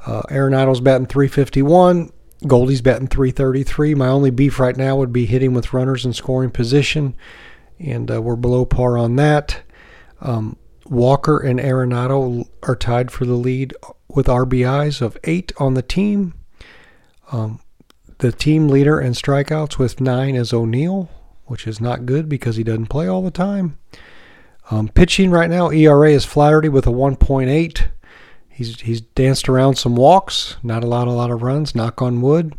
Uh, 0.06 0.22
Arenado's 0.24 0.82
batting 0.82 1.08
351. 1.08 2.12
Goldie's 2.46 2.82
batting 2.82 3.08
333. 3.08 3.96
My 3.96 4.10
only 4.10 4.32
beef 4.32 4.60
right 4.60 4.76
now 4.76 4.98
would 4.98 5.14
be 5.14 5.26
hitting 5.26 5.54
with 5.54 5.72
runners 5.72 6.06
in 6.06 6.12
scoring 6.12 6.52
position, 6.52 7.16
and 7.80 8.12
uh, 8.12 8.22
we're 8.22 8.36
below 8.36 8.66
par 8.66 8.98
on 8.98 9.16
that. 9.16 9.62
Um, 10.20 10.58
Walker 10.86 11.40
and 11.40 11.58
Arenado 11.58 12.46
are 12.64 12.76
tied 12.76 13.12
for 13.12 13.24
the 13.24 13.36
lead 13.36 13.74
with 14.10 14.28
RBIs 14.28 15.02
of 15.02 15.18
eight 15.24 15.54
on 15.58 15.76
the 15.76 15.82
team. 15.82 16.34
Um, 17.32 17.62
the 18.18 18.34
team 18.34 18.68
leader 18.68 19.00
in 19.00 19.14
strikeouts 19.14 19.78
with 19.78 20.02
nine 20.02 20.36
is 20.36 20.52
O'Neill, 20.52 21.10
which 21.46 21.68
is 21.68 21.80
not 21.82 22.06
good 22.06 22.28
because 22.30 22.56
he 22.56 22.64
doesn't 22.64 22.88
play 22.88 23.08
all 23.08 23.22
the 23.22 23.32
time. 23.32 23.78
Um, 24.72 24.88
pitching 24.88 25.30
right 25.32 25.50
now, 25.50 25.72
ERA 25.72 26.12
is 26.12 26.26
Flaherty 26.26 26.70
with 26.70 26.88
a 26.88 26.92
1.8. 26.92 27.86
He's 28.50 28.80
he's 28.82 29.02
danced 29.02 29.50
around 29.50 29.76
some 29.76 29.96
walks, 29.96 30.58
not 30.64 30.84
a 30.84 30.88
lot, 30.88 31.08
a 31.08 31.12
lot 31.12 31.32
of 31.32 31.42
runs. 31.42 31.74
Knock 31.76 32.02
on 32.02 32.22
wood. 32.22 32.54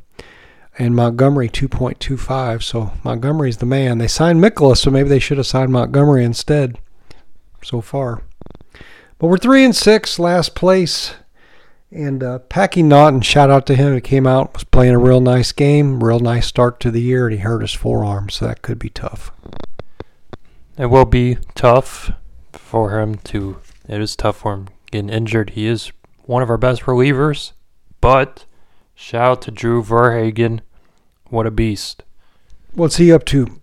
and 0.76 0.94
Montgomery 0.96 1.48
2.25. 1.48 2.62
So 2.62 2.92
Montgomery's 3.04 3.58
the 3.58 3.66
man. 3.66 3.98
They 3.98 4.08
signed 4.08 4.42
Mikolas, 4.42 4.78
so 4.78 4.90
maybe 4.90 5.08
they 5.08 5.20
should 5.20 5.38
have 5.38 5.46
signed 5.46 5.72
Montgomery 5.72 6.24
instead. 6.24 6.78
So 7.62 7.80
far, 7.80 8.22
but 9.18 9.28
we're 9.28 9.38
three 9.38 9.64
and 9.64 9.74
six, 9.74 10.18
last 10.18 10.54
place. 10.54 11.14
And 11.94 12.24
uh, 12.24 12.40
Packy 12.40 12.82
Naughton, 12.82 13.20
shout 13.20 13.50
out 13.50 13.66
to 13.66 13.76
him. 13.76 13.94
He 13.94 14.00
came 14.00 14.26
out, 14.26 14.52
was 14.52 14.64
playing 14.64 14.94
a 14.94 14.98
real 14.98 15.20
nice 15.20 15.52
game, 15.52 16.02
real 16.02 16.18
nice 16.18 16.44
start 16.44 16.80
to 16.80 16.90
the 16.90 17.00
year, 17.00 17.28
and 17.28 17.36
he 17.36 17.40
hurt 17.40 17.60
his 17.60 17.72
forearm, 17.72 18.30
so 18.30 18.48
that 18.48 18.62
could 18.62 18.80
be 18.80 18.90
tough. 18.90 19.30
It 20.76 20.86
will 20.86 21.04
be 21.04 21.38
tough 21.54 22.10
for 22.52 22.98
him 22.98 23.14
to. 23.18 23.58
It 23.88 24.00
is 24.00 24.16
tough 24.16 24.38
for 24.38 24.54
him 24.54 24.68
getting 24.90 25.08
injured. 25.08 25.50
He 25.50 25.66
is 25.66 25.92
one 26.24 26.42
of 26.42 26.50
our 26.50 26.58
best 26.58 26.82
relievers, 26.82 27.52
but 28.00 28.44
shout 28.96 29.30
out 29.30 29.42
to 29.42 29.52
Drew 29.52 29.80
Verhagen. 29.80 30.62
What 31.30 31.46
a 31.46 31.52
beast. 31.52 32.02
What's 32.72 32.96
he 32.96 33.12
up 33.12 33.24
to? 33.26 33.60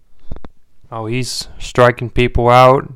Oh, 0.90 1.06
he's 1.08 1.50
striking 1.60 2.10
people 2.10 2.48
out. 2.48 2.94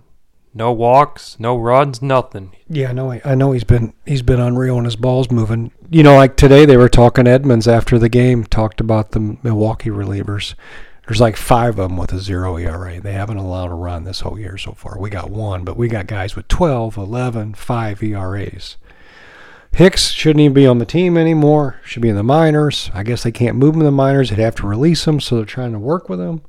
No 0.58 0.72
walks, 0.72 1.38
no 1.38 1.58
runs, 1.58 2.02
nothing. 2.02 2.56
Yeah, 2.70 2.90
I 2.90 2.94
know. 2.94 3.12
I 3.12 3.36
know 3.36 3.52
he's 3.52 3.66
been 3.66 3.94
he's 4.06 4.22
been 4.22 4.40
unreal 4.40 4.78
and 4.78 4.86
his 4.86 4.96
ball's 4.96 5.30
moving. 5.30 5.74
You 5.90 6.02
know, 6.02 6.16
like 6.16 6.38
today 6.38 6.66
they 6.66 6.78
were 6.78 6.88
talking 6.88 7.28
Edmonds 7.28 7.68
after 7.68 8.00
the 8.00 8.08
game 8.08 8.46
talked 8.46 8.80
about 8.80 9.12
the 9.12 9.38
Milwaukee 9.44 9.90
relievers. 9.90 10.56
There's 11.06 11.20
like 11.20 11.36
five 11.36 11.78
of 11.78 11.90
them 11.90 11.98
with 11.98 12.14
a 12.14 12.20
zero 12.20 12.58
ERA. 12.58 13.02
They 13.02 13.12
haven't 13.12 13.36
allowed 13.36 13.70
a 13.70 13.76
run 13.76 14.06
this 14.06 14.22
whole 14.22 14.40
year 14.40 14.58
so 14.58 14.72
far. 14.72 14.98
We 14.98 15.10
got 15.10 15.30
one, 15.30 15.66
but 15.66 15.76
we 15.76 15.90
got 15.90 16.08
guys 16.08 16.38
with 16.38 16.48
12, 16.48 16.98
11, 16.98 17.54
5 17.54 18.04
ERAs. 18.04 18.78
Hicks 19.74 20.10
shouldn't 20.10 20.40
even 20.40 20.54
be 20.54 20.66
on 20.66 20.80
the 20.80 20.86
team 20.86 21.18
anymore. 21.18 21.82
Should 21.84 22.02
be 22.02 22.10
in 22.10 22.16
the 22.16 22.24
minors. 22.24 22.90
I 22.94 23.04
guess 23.04 23.24
they 23.24 23.32
can't 23.32 23.58
move 23.58 23.76
him 23.76 23.82
in 23.82 23.86
the 23.86 23.92
minors. 23.92 24.30
They'd 24.30 24.40
have 24.40 24.56
to 24.56 24.68
release 24.68 25.06
him, 25.06 25.20
so 25.20 25.36
they're 25.36 25.46
trying 25.46 25.74
to 25.74 25.80
work 25.80 26.08
with 26.08 26.20
him. 26.20 26.42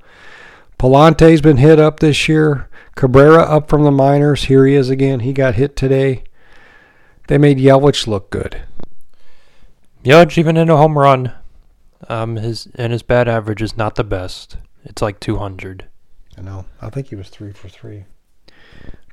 Pallante's 0.78 1.40
been 1.40 1.56
hit 1.56 1.78
up 1.78 2.00
this 2.00 2.28
year. 2.28 2.68
Cabrera 2.95 3.42
up 3.42 3.68
from 3.68 3.85
the 3.85 3.90
minors. 3.90 4.45
Here 4.45 4.66
he 4.66 4.75
is 4.75 4.90
again. 4.90 5.21
He 5.21 5.33
got 5.33 5.54
hit 5.54 5.76
today. 5.76 6.25
They 7.28 7.38
made 7.38 7.59
Yelich 7.59 8.06
look 8.06 8.30
good. 8.30 8.62
Yelich 10.04 10.38
even 10.38 10.56
in 10.56 10.71
a 10.71 10.76
home 10.76 10.99
run. 10.99 11.33
Um, 12.09 12.37
his 12.37 12.68
and 12.75 12.92
his 12.92 13.02
bat 13.02 13.26
average 13.26 13.62
is 13.62 13.76
not 13.76 13.97
the 13.97 14.04
best. 14.04 14.56
It's 14.85 15.02
like 15.02 15.18
200. 15.18 15.87
I 16.38 16.42
know. 16.42 16.66
I 16.80 16.90
think 16.90 17.09
he 17.09 17.16
was 17.16 17.28
three 17.28 17.52
for 17.52 17.68
three. 17.68 18.04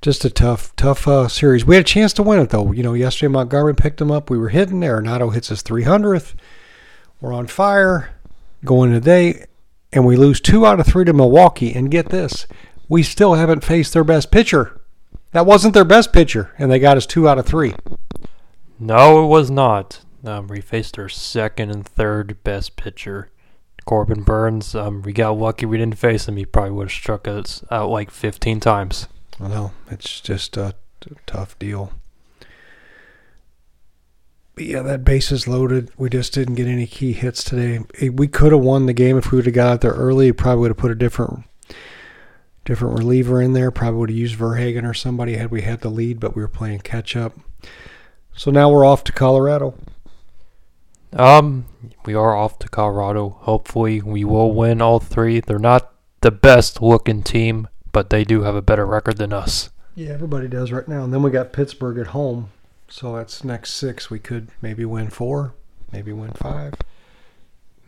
Just 0.02 0.26
a 0.26 0.30
tough, 0.30 0.76
tough 0.76 1.08
uh, 1.08 1.30
series. 1.30 1.66
We 1.66 1.76
had 1.76 1.86
a 1.86 1.88
chance 1.88 2.12
to 2.14 2.24
win 2.24 2.40
it 2.40 2.50
though. 2.50 2.72
You 2.74 2.84
know, 2.84 2.94
yesterday 2.94 3.32
Montgomery 3.32 3.74
picked 3.74 4.02
him 4.02 4.12
up. 4.12 4.30
We 4.30 4.38
were 4.38 4.50
hitting. 4.50 4.82
Arenado 4.82 5.34
hits 5.34 5.48
his 5.48 5.64
300th. 5.64 6.36
We're 7.22 7.34
on 7.34 7.48
fire 7.48 8.10
going 8.66 8.92
today, 8.92 9.46
and 9.94 10.06
we 10.06 10.16
lose 10.16 10.42
two 10.42 10.66
out 10.66 10.80
of 10.80 10.86
three 10.86 11.06
to 11.06 11.14
Milwaukee. 11.14 11.74
And 11.74 11.92
get 11.92 12.10
this, 12.10 12.48
we 12.90 13.04
still 13.04 13.36
haven't 13.36 13.64
faced 13.64 13.94
their 13.94 14.04
best 14.04 14.32
pitcher. 14.32 14.82
That 15.32 15.46
wasn't 15.46 15.74
their 15.74 15.86
best 15.86 16.14
pitcher, 16.14 16.54
and 16.58 16.72
they 16.72 16.80
got 16.80 16.98
us 16.98 17.06
two 17.06 17.28
out 17.28 17.40
of 17.40 17.46
three. 17.46 17.74
No, 18.80 19.24
it 19.24 19.28
was 19.28 19.50
not. 19.50 20.02
Um, 20.24 20.48
we 20.48 20.62
faced 20.62 20.96
their 20.96 21.10
second 21.10 21.70
and 21.72 21.86
third 21.86 22.44
best 22.44 22.76
pitcher, 22.76 23.32
Corbin 23.86 24.24
Burnes. 24.24 24.76
Um, 24.76 25.02
we 25.02 25.12
got 25.12 25.38
lucky 25.38 25.66
we 25.66 25.78
didn't 25.78 25.98
face 25.98 26.28
him. 26.28 26.38
He 26.38 26.46
probably 26.46 26.72
would 26.72 26.86
have 26.86 26.92
struck 26.92 27.28
us 27.28 27.64
out 27.72 27.90
like 27.90 28.12
15 28.12 28.60
times. 28.60 29.08
I 29.40 29.48
know. 29.48 29.72
It's 29.90 30.22
just 30.22 30.56
a 30.56 30.76
t- 31.02 31.12
tough 31.26 31.58
deal. 31.60 31.92
Yeah, 34.58 34.84
that 34.84 35.04
base 35.04 35.32
is 35.32 35.48
loaded. 35.48 35.90
We 35.98 36.10
just 36.10 36.34
didn't 36.34 36.56
get 36.56 36.68
any 36.68 36.86
key 36.86 37.14
hits 37.14 37.44
today. 37.44 37.80
We 38.10 38.28
could 38.28 38.52
have 38.52 38.62
won 38.62 38.86
the 38.86 38.94
game 38.94 39.18
if 39.18 39.32
we 39.32 39.38
would 39.38 39.46
have 39.46 39.56
got 39.56 39.72
out 39.72 39.82
there 39.82 39.94
early. 39.94 40.32
Probably 40.32 40.62
would 40.62 40.72
have 40.72 40.78
put 40.78 40.92
a 40.92 40.96
different 40.96 41.46
different 42.66 42.98
reliever 42.98 43.42
in 43.42 43.54
there. 43.54 43.72
Probably 43.72 44.00
would 44.00 44.10
have 44.10 44.18
used 44.18 44.36
Verhagen 44.36 44.86
or 44.86 44.94
somebody 44.94 45.38
had 45.38 45.50
we 45.50 45.62
had 45.62 45.82
the 45.82 45.90
lead, 45.90 46.20
but 46.20 46.36
we 46.36 46.42
were 46.42 46.48
playing 46.48 46.80
catch 46.80 47.16
up. 47.16 47.34
So 48.36 48.52
now 48.52 48.70
we're 48.70 48.86
off 48.86 49.04
to 49.06 49.12
Colorado. 49.12 49.76
Um, 51.14 51.66
we 52.06 52.14
are 52.14 52.36
off 52.36 52.60
to 52.60 52.70
Colorado. 52.70 53.38
Hopefully, 53.42 54.02
we 54.02 54.24
will 54.24 54.54
win 54.54 54.82
all 54.82 55.00
three. 55.00 55.40
They're 55.40 55.60
not 55.60 55.92
the 56.22 56.32
best 56.32 56.82
looking 56.82 57.22
team, 57.22 57.68
but 57.92 58.10
they 58.10 58.24
do 58.24 58.42
have 58.44 58.56
a 58.56 58.62
better 58.62 58.86
record 58.86 59.18
than 59.18 59.34
us. 59.34 59.70
Yeah, 59.96 60.10
everybody 60.10 60.48
does 60.48 60.72
right 60.72 60.88
now. 60.88 61.04
And 61.04 61.14
then 61.14 61.22
we 61.22 61.30
got 61.30 61.54
Pittsburgh 61.54 62.00
at 62.00 62.08
home. 62.08 62.50
So 62.94 63.16
that's 63.16 63.44
next 63.44 63.74
six. 63.74 64.12
We 64.12 64.20
could 64.20 64.50
maybe 64.62 64.86
win 64.86 65.10
four, 65.10 65.56
maybe 65.92 66.14
win 66.14 66.32
five. 66.34 66.76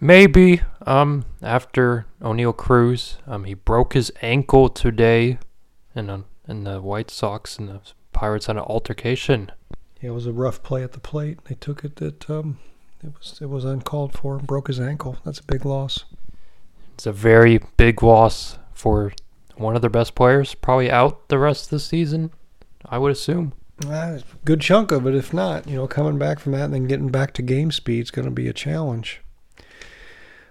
Maybe. 0.02 0.62
Um, 0.84 1.26
after 1.44 2.08
Oneil 2.20 2.58
Cruz, 2.58 3.20
um, 3.28 3.44
he 3.44 3.54
broke 3.54 3.94
his 3.94 4.12
ankle 4.24 4.68
today, 4.68 5.38
and 5.94 6.10
um, 6.10 6.26
and 6.48 6.66
the 6.66 6.82
White 6.82 7.12
Sox 7.12 7.60
and 7.60 7.70
the 7.70 7.82
Pirates 8.14 8.48
had 8.48 8.56
an 8.56 8.64
altercation. 8.64 9.52
Yeah, 10.02 10.10
it 10.10 10.14
was 10.14 10.26
a 10.26 10.34
rough 10.34 10.64
play 10.64 10.82
at 10.82 10.94
the 10.94 11.00
plate. 11.00 11.38
They 11.46 11.54
took 11.54 11.86
it 11.86 11.98
that 11.98 12.28
um, 12.28 12.58
it 13.04 13.14
was 13.16 13.38
it 13.40 13.50
was 13.50 13.64
uncalled 13.64 14.18
for. 14.18 14.40
Broke 14.40 14.70
his 14.70 14.80
ankle. 14.80 15.20
That's 15.24 15.40
a 15.40 15.44
big 15.44 15.66
loss. 15.66 16.06
It's 16.96 17.06
a 17.06 17.12
very 17.12 17.60
big 17.78 18.02
loss 18.02 18.58
for 18.74 19.14
one 19.56 19.76
of 19.76 19.82
their 19.82 19.92
best 19.92 20.16
players. 20.16 20.56
Probably 20.56 20.90
out 20.90 21.30
the 21.30 21.38
rest 21.38 21.66
of 21.66 21.70
the 21.70 21.80
season, 21.80 22.32
I 22.84 22.98
would 22.98 23.12
assume. 23.12 23.54
Uh, 23.84 24.20
good 24.46 24.62
chunk 24.62 24.92
of 24.92 25.06
it. 25.06 25.16
If 25.16 25.34
not, 25.34 25.68
you 25.68 25.76
know, 25.76 25.88
coming 25.88 26.18
back 26.18 26.40
from 26.40 26.54
that 26.54 26.66
and 26.66 26.74
then 26.74 26.88
getting 26.88 27.10
back 27.10 27.34
to 27.34 27.42
game 27.42 27.72
speed 27.72 28.04
is 28.04 28.12
going 28.12 28.26
to 28.26 28.32
be 28.32 28.48
a 28.48 28.54
challenge. 28.54 29.22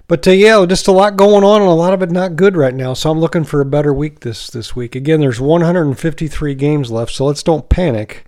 But 0.06 0.28
uh, 0.28 0.32
yeah, 0.32 0.64
just 0.66 0.86
a 0.86 0.92
lot 0.92 1.16
going 1.16 1.44
on 1.44 1.62
and 1.62 1.70
a 1.70 1.74
lot 1.74 1.94
of 1.94 2.02
it 2.02 2.10
not 2.10 2.36
good 2.36 2.56
right 2.56 2.74
now. 2.74 2.92
So 2.92 3.10
I'm 3.10 3.20
looking 3.20 3.44
for 3.44 3.60
a 3.60 3.66
better 3.66 3.94
week 3.94 4.20
this 4.20 4.48
this 4.48 4.76
week. 4.76 4.94
Again, 4.94 5.20
there's 5.20 5.40
153 5.40 6.54
games 6.54 6.90
left, 6.90 7.12
so 7.12 7.24
let's 7.24 7.42
don't 7.42 7.68
panic. 7.68 8.26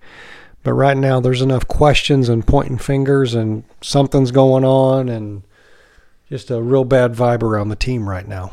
But 0.63 0.73
right 0.73 0.97
now, 0.97 1.19
there's 1.19 1.41
enough 1.41 1.67
questions 1.67 2.27
and 2.29 2.45
pointing 2.45 2.79
fingers 2.79 3.35
and 3.35 3.63
something's 3.81 4.31
going 4.31 4.65
on 4.65 5.07
and 5.07 5.43
just 6.29 6.49
a 6.49 6.61
real 6.61 6.83
bad 6.83 7.13
vibe 7.13 7.43
around 7.43 7.69
the 7.69 7.75
team 7.75 8.09
right 8.09 8.27
now. 8.27 8.51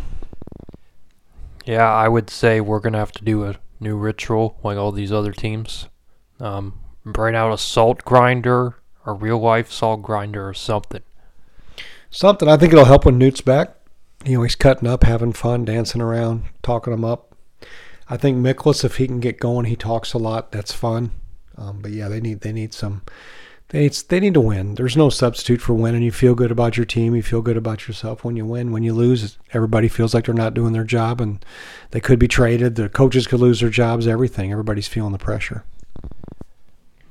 Yeah, 1.65 1.91
I 1.91 2.09
would 2.09 2.29
say 2.29 2.61
we're 2.61 2.81
gonna 2.81 2.99
have 2.99 3.13
to 3.13 3.25
do 3.25 3.45
a 3.45 3.57
new 3.81 3.97
ritual 3.97 4.59
like 4.63 4.77
all 4.77 4.93
these 4.93 5.11
other 5.11 5.33
teams. 5.33 5.89
Um, 6.41 6.79
bring 7.05 7.35
out 7.35 7.53
a 7.53 7.59
salt 7.59 8.05
grinder, 8.05 8.77
a 9.07 9.13
real 9.13 9.39
life 9.39 9.71
salt 9.71 10.03
grinder, 10.03 10.49
or 10.49 10.55
something 10.55 11.03
something. 12.15 12.49
I 12.49 12.57
think 12.57 12.73
it'll 12.73 12.85
help 12.85 13.05
when 13.05 13.19
Newt's 13.19 13.41
back. 13.41 13.75
You 14.25 14.39
know, 14.39 14.43
he's 14.43 14.55
cutting 14.55 14.89
up, 14.89 15.05
having 15.05 15.33
fun, 15.33 15.65
dancing 15.65 16.01
around, 16.01 16.45
talking 16.63 16.93
them 16.93 17.05
up. 17.05 17.35
I 18.09 18.17
think 18.17 18.39
Mikolas, 18.39 18.85
if 18.85 18.97
he 18.97 19.07
can 19.07 19.21
get 19.21 19.41
going, 19.41 19.67
he 19.67 19.77
talks 19.77 20.13
a 20.13 20.19
lot. 20.19 20.53
That's 20.53 20.73
fun. 20.73 21.11
Um, 21.57 21.81
but 21.81 21.93
yeah, 21.93 22.09
they 22.09 22.21
need 22.21 22.41
they 22.41 22.53
need 22.53 22.75
some 22.75 23.03
they 23.69 23.81
need, 23.81 23.93
they 24.09 24.21
need 24.21 24.35
to 24.35 24.41
win. 24.41 24.75
There's 24.75 24.97
no 24.97 25.09
substitute 25.09 25.61
for 25.61 25.75
winning. 25.75 26.03
You 26.03 26.13
feel 26.13 26.35
good 26.35 26.51
about 26.51 26.77
your 26.77 26.87
team. 26.87 27.15
You 27.15 27.23
feel 27.23 27.43
good 27.43 27.57
about 27.57 27.87
yourself 27.87 28.25
when 28.25 28.37
you 28.37 28.45
win. 28.45 28.73
When 28.73 28.83
you 28.83 28.93
lose, 28.93 29.39
everybody 29.53 29.89
feels 29.89 30.15
like 30.15 30.27
they're 30.27 30.35
not 30.35 30.55
doing 30.55 30.73
their 30.73 30.85
job 30.85 31.21
and 31.21 31.45
they 31.91 32.01
could 32.01 32.19
be 32.19 32.29
traded. 32.29 32.75
The 32.75 32.89
coaches 32.89 33.27
could 33.27 33.41
lose 33.41 33.61
their 33.61 33.71
jobs. 33.71 34.07
Everything. 34.07 34.53
Everybody's 34.53 34.89
feeling 34.89 35.13
the 35.13 35.19
pressure. 35.19 35.65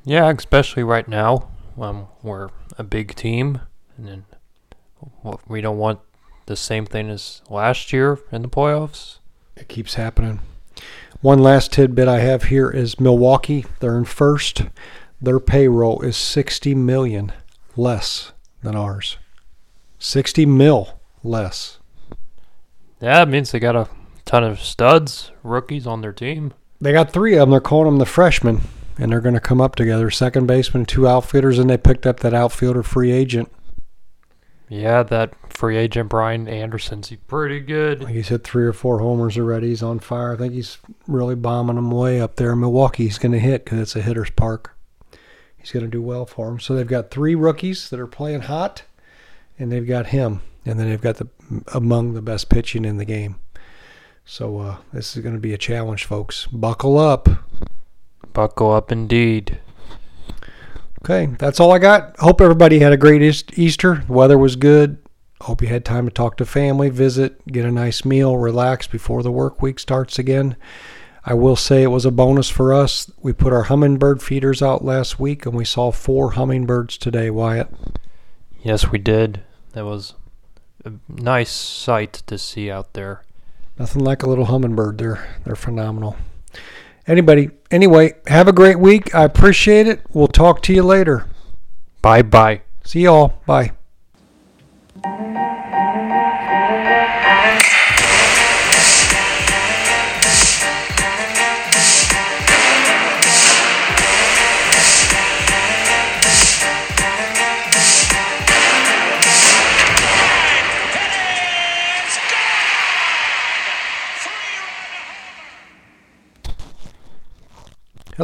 Yeah, 0.04 0.30
especially 0.30 0.84
right 0.84 1.08
now. 1.08 1.50
Um, 1.80 2.08
we're 2.22 2.50
a 2.78 2.84
big 2.84 3.16
team, 3.16 3.62
and 3.98 4.08
then 4.08 4.26
we 5.48 5.62
don't 5.62 5.78
want 5.78 6.00
the 6.46 6.56
same 6.56 6.86
thing 6.86 7.10
as 7.10 7.42
last 7.50 7.94
year 7.94 8.20
in 8.32 8.42
the 8.42 8.50
playoffs. 8.50 9.20
It 9.56 9.70
keeps 9.70 9.96
happening. 9.96 10.40
One 11.22 11.40
last 11.40 11.72
tidbit 11.72 12.08
I 12.08 12.20
have 12.20 12.44
here 12.44 12.70
is 12.70 13.00
Milwaukee. 13.00 13.66
They're 13.80 13.98
in 13.98 14.06
first. 14.06 14.64
Their 15.22 15.40
payroll 15.40 16.02
is 16.02 16.18
60 16.18 16.76
million 16.76 17.32
less 17.78 18.34
than 18.62 18.76
ours. 18.76 19.18
60 20.00 20.46
mil 20.46 21.00
less. 21.24 21.80
Yeah, 23.00 23.22
it 23.22 23.30
means 23.30 23.52
they 23.52 23.60
got 23.60 23.76
a 23.76 23.88
ton 24.26 24.44
of 24.44 24.60
studs, 24.60 25.32
rookies 25.44 25.88
on 25.88 26.02
their 26.02 26.12
team. 26.12 26.54
They 26.82 26.92
got 26.92 27.14
three 27.14 27.36
of 27.36 27.40
them. 27.40 27.52
They're 27.52 27.62
calling 27.62 27.86
them 27.86 28.00
the 28.00 28.06
freshmen, 28.06 28.62
and 28.98 29.12
they're 29.12 29.22
going 29.22 29.36
to 29.36 29.42
come 29.42 29.62
up 29.62 29.76
together. 29.76 30.10
Second 30.10 30.48
baseman, 30.48 30.86
two 30.86 31.08
outfielders, 31.08 31.60
and 31.60 31.70
they 31.70 31.78
picked 31.78 32.06
up 32.06 32.20
that 32.22 32.34
outfielder 32.34 32.84
free 32.84 33.12
agent 33.12 33.52
yeah, 34.74 35.04
that 35.04 35.36
free 35.54 35.78
agent 35.78 36.10
Brian 36.10 36.48
Anderson's 36.48 37.10
he 37.10 37.18
pretty 37.18 37.60
good. 37.60 38.08
He's 38.08 38.30
hit 38.30 38.44
three 38.44 38.66
or 38.66 38.74
four 38.74 39.00
homers 39.00 39.38
already. 39.38 39.68
He's 39.68 39.84
on 39.84 40.00
fire. 40.00 40.34
I 40.34 40.38
think 40.38 40.54
he's 40.54 40.80
really 41.08 41.36
bombing 41.36 41.76
them 41.76 41.92
away 41.92 42.20
up 42.20 42.38
there 42.38 42.54
in 42.54 42.60
Milwaukee. 42.60 43.04
He's 43.04 43.20
going 43.20 43.34
to 43.34 43.40
hit 43.40 43.66
because 43.66 43.80
it's 43.80 43.96
a 43.96 44.02
hitter's 44.02 44.32
park. 44.32 44.76
He's 45.56 45.72
going 45.72 45.86
to 45.86 45.92
do 45.92 46.02
well 46.02 46.26
for 46.26 46.50
him. 46.50 46.60
So 46.60 46.76
they've 46.76 46.88
got 46.88 47.12
three 47.12 47.36
rookies 47.36 47.92
that 47.92 48.00
are 48.00 48.08
playing 48.08 48.42
hot, 48.42 48.82
and 49.60 49.72
they've 49.72 49.88
got 49.88 50.08
him, 50.08 50.42
and 50.66 50.80
then 50.80 50.90
they've 50.90 51.00
got 51.00 51.18
the 51.18 51.28
among 51.74 52.14
the 52.14 52.22
best 52.24 52.50
pitching 52.50 52.84
in 52.84 52.98
the 52.98 53.06
game. 53.06 53.36
So 54.26 54.58
uh, 54.58 54.78
this 54.92 55.16
is 55.16 55.22
going 55.22 55.36
to 55.36 55.42
be 55.42 55.54
a 55.54 55.58
challenge, 55.58 56.06
folks. 56.06 56.48
Buckle 56.48 56.98
up. 56.98 57.30
Buckle 58.34 58.72
up, 58.72 58.92
indeed. 58.92 59.60
Okay, 61.04 61.36
that's 61.38 61.60
all 61.60 61.72
I 61.72 61.80
got. 61.80 62.18
Hope 62.20 62.42
everybody 62.42 62.80
had 62.80 62.94
a 62.94 62.98
great 62.98 63.22
Easter. 63.58 64.04
The 64.08 64.14
weather 64.14 64.38
was 64.38 64.56
good. 64.56 64.98
Hope 65.42 65.62
you 65.62 65.68
had 65.68 65.84
time 65.84 66.06
to 66.06 66.12
talk 66.12 66.38
to 66.38 66.46
family, 66.46 66.90
visit, 66.90 67.46
get 67.48 67.66
a 67.66 67.72
nice 67.72 68.06
meal, 68.06 68.38
relax 68.38 68.88
before 68.88 69.22
the 69.22 69.32
work 69.32 69.62
week 69.62 69.78
starts 69.78 70.18
again. 70.18 70.56
I 71.26 71.34
will 71.34 71.58
say 71.58 71.84
it 71.84 71.88
was 71.88 72.06
a 72.06 72.12
bonus 72.12 72.50
for 72.50 72.74
us. 72.74 73.12
We 73.22 73.34
put 73.34 73.52
our 73.52 73.64
hummingbird 73.64 74.24
feeders 74.24 74.62
out 74.62 74.86
last 74.86 75.20
week 75.20 75.46
and 75.46 75.54
we 75.54 75.66
saw 75.66 75.92
four 75.92 76.32
hummingbirds 76.32 76.98
today, 76.98 77.30
Wyatt. 77.30 77.68
Yes, 78.62 78.90
we 78.90 79.00
did. 79.00 79.42
That 79.74 79.84
was 79.84 80.14
a 80.86 80.94
nice 81.10 81.52
sight 81.52 82.14
to 82.28 82.38
see 82.38 82.72
out 82.72 82.94
there. 82.94 83.24
Nothing 83.78 84.04
like 84.04 84.24
a 84.24 84.30
little 84.30 84.46
hummingbird. 84.46 84.98
They're 84.98 85.28
they're 85.44 85.56
phenomenal. 85.56 86.16
Anybody, 87.06 87.50
anyway, 87.70 88.14
have 88.28 88.48
a 88.48 88.54
great 88.54 88.80
week. 88.80 89.14
I 89.14 89.24
appreciate 89.24 89.88
it. 89.88 90.02
We'll 90.14 90.28
talk 90.28 90.62
to 90.64 90.74
you 90.74 90.84
later. 90.84 91.28
Bye 92.02 92.22
bye. 92.22 92.62
See 92.84 93.02
y'all. 93.02 93.42
Bye. 93.46 93.72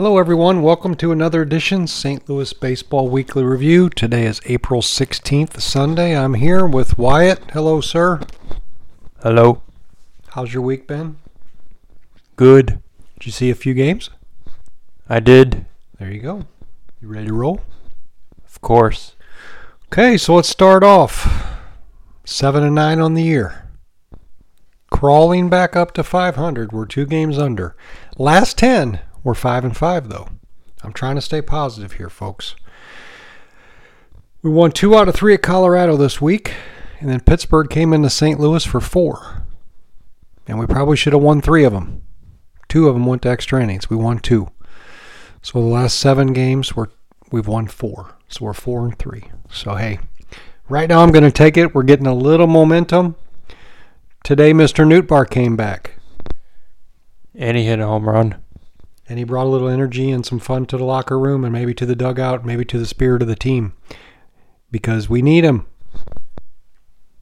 Hello, 0.01 0.17
everyone. 0.17 0.61
Welcome 0.61 0.95
to 0.95 1.11
another 1.11 1.41
edition 1.41 1.85
St. 1.85 2.29
Louis 2.29 2.53
Baseball 2.53 3.09
Weekly 3.09 3.43
Review. 3.43 3.89
Today 3.89 4.25
is 4.27 4.39
April 4.45 4.81
16th, 4.81 5.59
Sunday. 5.59 6.15
I'm 6.15 6.35
here 6.35 6.65
with 6.65 6.97
Wyatt. 6.97 7.51
Hello, 7.51 7.81
sir. 7.81 8.21
Hello. 9.21 9.61
How's 10.29 10.53
your 10.53 10.63
week 10.63 10.87
been? 10.87 11.17
Good. 12.37 12.79
Did 13.17 13.25
you 13.25 13.33
see 13.33 13.49
a 13.49 13.55
few 13.55 13.73
games? 13.73 14.09
I 15.09 15.19
did. 15.19 15.65
There 15.99 16.09
you 16.09 16.21
go. 16.21 16.45
You 17.01 17.09
ready 17.09 17.27
to 17.27 17.33
roll? 17.33 17.59
Of 18.45 18.61
course. 18.61 19.17
Okay, 19.87 20.15
so 20.15 20.35
let's 20.35 20.47
start 20.47 20.81
off. 20.81 21.59
Seven 22.23 22.63
and 22.63 22.75
nine 22.75 23.01
on 23.01 23.15
the 23.15 23.23
year. 23.23 23.69
Crawling 24.89 25.49
back 25.49 25.75
up 25.75 25.91
to 25.95 26.05
500. 26.05 26.71
We're 26.71 26.85
two 26.85 27.05
games 27.05 27.37
under. 27.37 27.75
Last 28.17 28.57
10, 28.57 29.01
we're 29.23 29.33
five 29.33 29.63
and 29.63 29.75
five 29.75 30.09
though. 30.09 30.27
I'm 30.83 30.93
trying 30.93 31.15
to 31.15 31.21
stay 31.21 31.41
positive 31.41 31.93
here, 31.93 32.09
folks. 32.09 32.55
We 34.41 34.49
won 34.49 34.71
two 34.71 34.95
out 34.95 35.09
of 35.09 35.15
three 35.15 35.33
at 35.33 35.41
Colorado 35.41 35.97
this 35.97 36.21
week, 36.21 36.53
and 36.99 37.09
then 37.09 37.19
Pittsburgh 37.19 37.69
came 37.69 37.91
into 37.91 38.09
St. 38.09 38.39
Louis 38.39 38.63
for 38.63 38.79
four. 38.79 39.43
And 40.47 40.57
we 40.57 40.65
probably 40.65 40.95
should 40.95 41.13
have 41.13 41.21
won 41.21 41.41
three 41.41 41.65
of 41.65 41.73
them. 41.73 42.01
Two 42.69 42.87
of 42.87 42.95
them 42.95 43.05
went 43.05 43.23
to 43.23 43.29
extra 43.29 43.61
innings. 43.61 43.89
We 43.89 43.97
won 43.97 44.19
two. 44.19 44.49
So 45.41 45.59
the 45.59 45.67
last 45.67 45.97
seven 45.97 46.33
games, 46.33 46.75
we're 46.75 46.87
we've 47.31 47.47
won 47.47 47.67
four. 47.67 48.15
So 48.29 48.45
we're 48.45 48.53
four 48.53 48.85
and 48.85 48.97
three. 48.97 49.25
So 49.51 49.75
hey, 49.75 49.99
right 50.69 50.87
now 50.87 51.01
I'm 51.03 51.11
going 51.11 51.23
to 51.23 51.31
take 51.31 51.57
it. 51.57 51.75
We're 51.75 51.83
getting 51.83 52.07
a 52.07 52.15
little 52.15 52.47
momentum. 52.47 53.15
Today, 54.23 54.53
Mr. 54.53 54.85
Nootbaar 54.85 55.29
came 55.29 55.55
back. 55.55 55.95
And 57.35 57.57
he 57.57 57.65
hit 57.65 57.79
a 57.79 57.85
home 57.85 58.07
run 58.07 58.41
and 59.09 59.17
he 59.17 59.25
brought 59.25 59.47
a 59.47 59.49
little 59.49 59.67
energy 59.67 60.11
and 60.11 60.25
some 60.25 60.39
fun 60.39 60.67
to 60.67 60.77
the 60.77 60.85
locker 60.85 61.19
room 61.19 61.43
and 61.43 61.51
maybe 61.51 61.73
to 61.73 61.85
the 61.85 61.95
dugout, 61.95 62.45
maybe 62.45 62.63
to 62.63 62.77
the 62.77 62.85
spirit 62.85 63.23
of 63.23 63.27
the 63.27 63.35
team 63.35 63.73
because 64.71 65.09
we 65.09 65.21
need 65.21 65.43
him. 65.43 65.65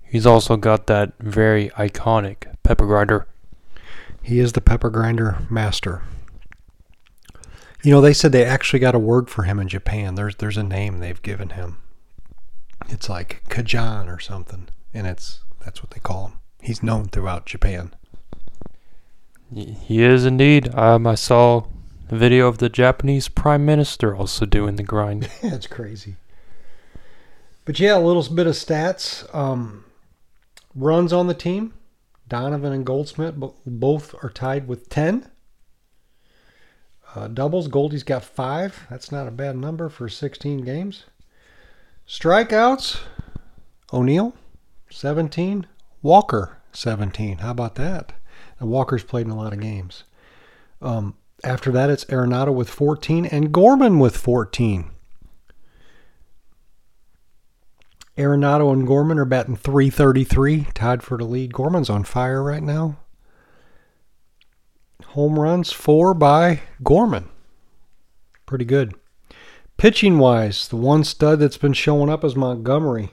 He's 0.04 0.26
also 0.26 0.58
got 0.58 0.88
that 0.88 1.14
very 1.20 1.70
iconic 1.72 2.54
pepper 2.64 2.86
grinder. 2.86 3.28
He 4.22 4.40
is 4.40 4.54
the 4.54 4.62
pepper 4.62 4.90
grinder 4.90 5.40
master. 5.50 6.04
You 7.84 7.92
know, 7.92 8.02
they 8.02 8.14
said 8.14 8.32
they 8.32 8.44
actually 8.44 8.80
got 8.80 8.96
a 8.96 9.00
word 9.00 9.30
for 9.30 9.44
him 9.44 9.60
in 9.60 9.70
Japan. 9.70 10.16
There's 10.16 10.36
there's 10.36 10.58
a 10.58 10.64
name 10.64 11.00
they've 11.00 11.22
given 11.22 11.52
him. 11.52 11.78
It's 12.90 13.10
like 13.10 13.44
Kajan 13.50 14.14
or 14.14 14.20
something, 14.20 14.68
and 14.94 15.08
it's 15.08 15.42
that's 15.64 15.82
what 15.82 15.92
they 15.92 16.00
call 16.00 16.28
him. 16.28 16.40
He's 16.62 16.84
known 16.84 17.08
throughout 17.08 17.46
Japan. 17.46 17.94
He 19.54 20.04
is 20.04 20.26
indeed. 20.26 20.74
Um, 20.76 21.08
I 21.08 21.16
saw 21.16 21.68
a 22.10 22.16
video 22.16 22.48
of 22.48 22.58
the 22.60 22.70
Japanese 22.70 23.28
Prime 23.28 23.66
Minister 23.66 24.16
also 24.16 24.46
doing 24.46 24.76
the 24.76 24.84
grind. 24.84 25.30
That's 25.42 25.68
crazy. 25.68 26.16
But 27.66 27.80
yeah, 27.80 27.98
a 27.98 28.00
little 28.00 28.24
bit 28.34 28.48
of 28.48 28.54
stats. 28.54 29.34
Um, 29.36 29.86
runs 30.74 31.12
on 31.12 31.28
the 31.28 31.34
team. 31.34 31.74
Donovan 32.30 32.74
and 32.74 32.86
Goldschmidt 32.86 33.36
both 33.66 34.16
are 34.24 34.30
tied 34.30 34.68
with 34.68 34.90
10. 34.90 35.30
Uh, 37.16 37.28
doubles, 37.28 37.68
Goldie's 37.68 38.04
got 38.04 38.24
five. 38.24 38.86
That's 38.90 39.12
not 39.12 39.28
a 39.28 39.32
bad 39.32 39.56
number 39.56 39.90
for 39.90 40.10
16 40.10 40.62
games. 40.62 41.06
Strikeouts, 42.08 43.02
O'Neill, 43.92 44.34
17. 44.90 45.68
Walker, 46.02 46.58
17. 46.74 47.40
How 47.40 47.52
about 47.52 47.76
that? 47.76 48.14
And 48.60 48.70
Walker's 48.70 49.04
played 49.04 49.26
in 49.26 49.32
a 49.32 49.38
lot 49.38 49.54
of 49.54 49.60
games. 49.60 50.04
Um, 50.82 51.16
after 51.44 51.72
that, 51.72 51.90
it's 51.90 52.06
Arenado 52.06 52.54
with 52.54 52.70
14 52.70 53.26
and 53.26 53.52
Gorman 53.52 54.00
with 54.00 54.18
14. 54.18 54.92
Arenado 58.18 58.74
and 58.74 58.88
Gorman 58.88 59.20
are 59.20 59.26
batting 59.26 59.56
333, 59.56 60.68
tied 60.74 61.04
for 61.04 61.18
the 61.18 61.24
lead. 61.24 61.54
Gorman's 61.54 61.90
on 61.90 62.04
fire 62.04 62.42
right 62.42 62.64
now. 62.64 62.98
Home 65.10 65.40
runs, 65.40 65.72
four 65.72 66.16
by 66.16 66.62
Gorman. 66.84 67.30
Pretty 68.48 68.66
good. 68.66 68.96
Pitching 69.78 70.18
wise, 70.18 70.68
the 70.68 70.76
one 70.76 71.04
stud 71.04 71.40
that's 71.40 71.58
been 71.58 71.74
showing 71.74 72.10
up 72.10 72.24
is 72.24 72.36
Montgomery. 72.36 73.12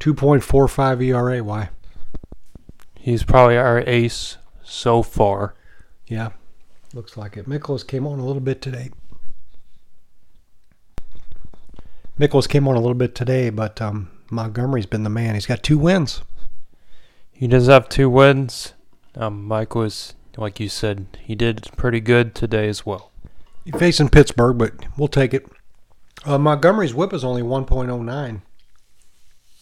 2.45 0.00 1.04
ERA. 1.04 1.44
Why? 1.44 1.68
He's 2.94 3.24
probably 3.24 3.58
our 3.58 3.80
ace 3.86 4.38
so 4.62 5.02
far. 5.02 5.54
Yeah, 6.06 6.30
looks 6.94 7.16
like 7.16 7.36
it. 7.36 7.48
Mikolas 7.48 7.86
came 7.86 8.06
on 8.06 8.18
a 8.18 8.24
little 8.24 8.40
bit 8.40 8.62
today. 8.62 8.90
Mikolas 12.18 12.48
came 12.48 12.66
on 12.66 12.74
a 12.74 12.80
little 12.80 12.94
bit 12.94 13.14
today, 13.14 13.50
but 13.50 13.80
um, 13.80 14.10
Montgomery's 14.30 14.86
been 14.86 15.04
the 15.04 15.10
man. 15.10 15.34
He's 15.34 15.46
got 15.46 15.62
two 15.62 15.78
wins. 15.78 16.22
He 17.32 17.46
does 17.46 17.68
have 17.68 17.88
two 17.88 18.10
wins. 18.10 18.74
Um, 19.14 19.44
Mike 19.44 19.74
was, 19.74 20.14
like 20.36 20.58
you 20.58 20.68
said, 20.68 21.06
he 21.20 21.34
did 21.34 21.68
pretty 21.76 22.00
good 22.00 22.34
today 22.34 22.68
as 22.68 22.84
well. 22.84 23.12
He's 23.64 23.76
facing 23.76 24.08
Pittsburgh, 24.08 24.58
but 24.58 24.72
we'll 24.96 25.08
take 25.08 25.32
it. 25.32 25.46
Uh, 26.24 26.38
Montgomery's 26.38 26.94
whip 26.94 27.12
is 27.12 27.22
only 27.22 27.42
1.09. 27.42 28.42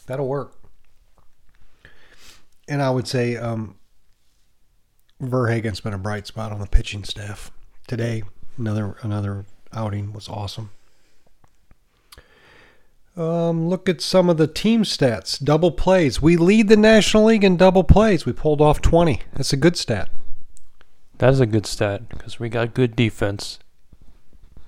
That'll 0.06 0.28
work. 0.28 0.54
And 2.68 2.80
I 2.80 2.90
would 2.90 3.06
say 3.06 3.36
um, 3.36 3.76
Verhagen's 5.20 5.80
been 5.80 5.94
a 5.94 5.98
bright 5.98 6.26
spot 6.26 6.52
on 6.52 6.60
the 6.60 6.66
pitching 6.66 7.04
staff. 7.04 7.50
Today, 7.86 8.22
another 8.58 8.96
another 9.02 9.46
outing 9.72 10.12
was 10.12 10.28
awesome. 10.28 10.70
Um, 13.16 13.68
look 13.68 13.88
at 13.88 14.02
some 14.02 14.28
of 14.28 14.36
the 14.36 14.46
team 14.46 14.82
stats. 14.82 15.42
Double 15.42 15.70
plays. 15.70 16.20
We 16.20 16.36
lead 16.36 16.68
the 16.68 16.76
National 16.76 17.24
League 17.24 17.44
in 17.44 17.56
double 17.56 17.84
plays. 17.84 18.26
We 18.26 18.32
pulled 18.34 18.60
off 18.60 18.82
20. 18.82 19.22
That's 19.32 19.54
a 19.54 19.56
good 19.56 19.76
stat. 19.76 20.10
That 21.18 21.32
is 21.32 21.40
a 21.40 21.46
good 21.46 21.64
stat 21.66 22.10
because 22.10 22.38
we 22.38 22.50
got 22.50 22.74
good 22.74 22.94
defense. 22.94 23.58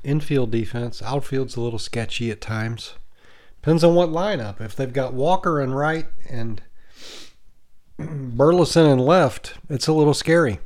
Infield 0.03 0.51
defense. 0.51 1.03
Outfield's 1.03 1.57
a 1.57 1.61
little 1.61 1.79
sketchy 1.79 2.31
at 2.31 2.41
times. 2.41 2.95
Depends 3.61 3.85
on 3.85 3.95
what 3.95 4.09
lineup. 4.09 4.63
If 4.63 4.75
they've 4.75 4.93
got 4.93 5.13
Walker 5.13 5.61
and 5.61 5.77
right 5.77 6.07
and 6.31 6.63
Burleson 7.99 8.87
and 8.87 9.01
left, 9.01 9.55
it's 9.69 9.89
a 9.89 9.93
little 9.93 10.15
scary. 10.15 10.61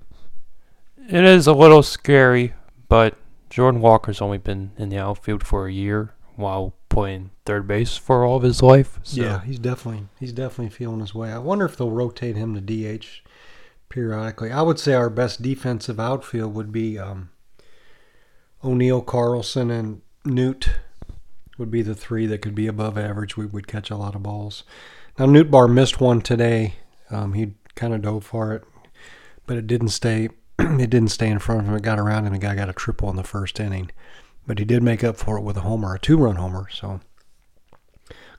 It 1.08 1.24
is 1.24 1.46
a 1.46 1.52
little 1.52 1.82
scary, 1.82 2.54
but 2.88 3.16
Jordan 3.50 3.80
Walker's 3.80 4.20
only 4.20 4.38
been 4.38 4.72
in 4.76 4.90
the 4.90 4.98
outfield 4.98 5.46
for 5.46 5.66
a 5.66 5.72
year 5.72 6.14
while 6.36 6.74
playing 6.88 7.30
third 7.44 7.66
base 7.66 7.96
for 7.96 8.24
all 8.24 8.36
of 8.36 8.42
his 8.42 8.62
life. 8.62 9.00
So. 9.02 9.22
Yeah, 9.22 9.42
he's 9.42 9.58
definitely 9.58 10.08
he's 10.20 10.32
definitely 10.32 10.70
feeling 10.70 11.00
his 11.00 11.14
way. 11.14 11.32
I 11.32 11.38
wonder 11.38 11.64
if 11.64 11.76
they'll 11.76 11.90
rotate 11.90 12.36
him 12.36 12.54
to 12.54 12.60
DH 12.60 13.22
periodically. 13.88 14.50
I 14.50 14.62
would 14.62 14.78
say 14.78 14.94
our 14.94 15.10
best 15.10 15.42
defensive 15.42 15.98
outfield 15.98 16.54
would 16.54 16.70
be 16.70 16.98
um, 16.98 17.30
O'Neill, 18.62 19.02
Carlson, 19.02 19.70
and 19.70 20.02
Newt 20.24 20.70
would 21.58 21.70
be 21.70 21.82
the 21.82 21.94
three 21.94 22.26
that 22.26 22.42
could 22.42 22.54
be 22.54 22.66
above 22.66 22.96
average. 22.96 23.36
We 23.36 23.46
would 23.46 23.66
catch 23.66 23.90
a 23.90 23.96
lot 23.96 24.14
of 24.14 24.22
balls. 24.22 24.64
Now 25.18 25.26
Nootbaar 25.26 25.72
missed 25.72 26.00
one 26.00 26.20
today 26.20 26.74
um, 27.12 27.34
he 27.34 27.54
kind 27.74 27.94
of 27.94 28.02
dove 28.02 28.24
for 28.24 28.52
it, 28.52 28.64
but 29.46 29.56
it 29.56 29.66
didn't 29.66 29.88
stay. 29.88 30.28
it 30.58 30.90
didn't 30.90 31.08
stay 31.08 31.28
in 31.28 31.38
front 31.38 31.62
of 31.62 31.66
him. 31.68 31.74
It 31.74 31.82
got 31.82 31.98
around 31.98 32.26
him. 32.26 32.32
The 32.32 32.38
guy 32.38 32.54
got 32.54 32.68
a 32.68 32.74
triple 32.74 33.10
in 33.10 33.16
the 33.16 33.24
first 33.24 33.58
inning, 33.60 33.90
but 34.46 34.58
he 34.58 34.64
did 34.64 34.82
make 34.82 35.04
up 35.04 35.16
for 35.16 35.36
it 35.38 35.42
with 35.42 35.56
a 35.56 35.62
homer, 35.62 35.94
a 35.94 35.98
two-run 35.98 36.36
homer. 36.36 36.68
So 36.70 37.00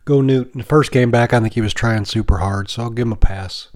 go 0.06 0.22
Newton. 0.22 0.60
The 0.60 0.66
first 0.66 0.92
game 0.92 1.12
back, 1.12 1.34
I 1.34 1.40
think 1.40 1.54
he 1.54 1.62
was 1.62 1.74
trying 1.74 2.06
super 2.06 2.38
hard, 2.40 2.70
so 2.70 2.84
I'll 2.84 2.90
give 2.90 3.08
him 3.08 3.14
a 3.14 3.18
pass. 3.18 3.70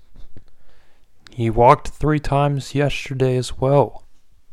He 1.32 1.50
walked 1.50 1.90
three 1.90 2.20
times 2.20 2.74
yesterday 2.74 3.38
as 3.38 3.58
well. 3.58 4.07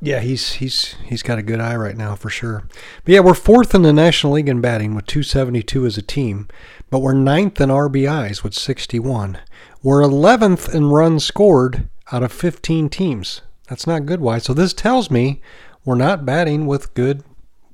Yeah, 0.05 0.21
he's 0.21 0.53
he's 0.55 0.97
he's 1.03 1.23
got 1.23 1.39
a 1.39 1.43
good 1.43 1.61
eye 1.61 1.77
right 1.77 1.97
now 1.97 2.15
for 2.15 2.29
sure. 2.29 2.65
But 3.05 3.15
yeah, 3.15 3.21
we're 3.21 3.33
fourth 3.33 3.75
in 3.75 3.81
the 3.81 3.93
National 3.93 4.35
League 4.35 4.51
in 4.51 4.61
batting 4.61 4.95
with 4.95 5.07
272 5.07 5.87
as 5.87 5.97
a 5.97 6.03
team, 6.03 6.47
but 6.91 6.99
we're 6.99 7.15
ninth 7.15 7.59
in 7.59 7.71
RBIs 7.71 8.43
with 8.43 8.53
61. 8.53 9.39
We're 9.83 10.03
11th 10.03 10.75
in 10.75 10.91
runs 10.91 11.25
scored 11.25 11.89
out 12.13 12.23
of 12.23 12.33
15 12.33 12.91
teams. 12.91 13.41
That's 13.71 13.87
not 13.87 14.05
good. 14.05 14.21
Why? 14.21 14.37
So 14.37 14.53
this 14.53 14.75
tells 14.75 15.11
me 15.11 15.41
we're 15.87 15.95
not 15.95 16.27
batting 16.27 16.67
with 16.67 16.93
good 16.93 17.25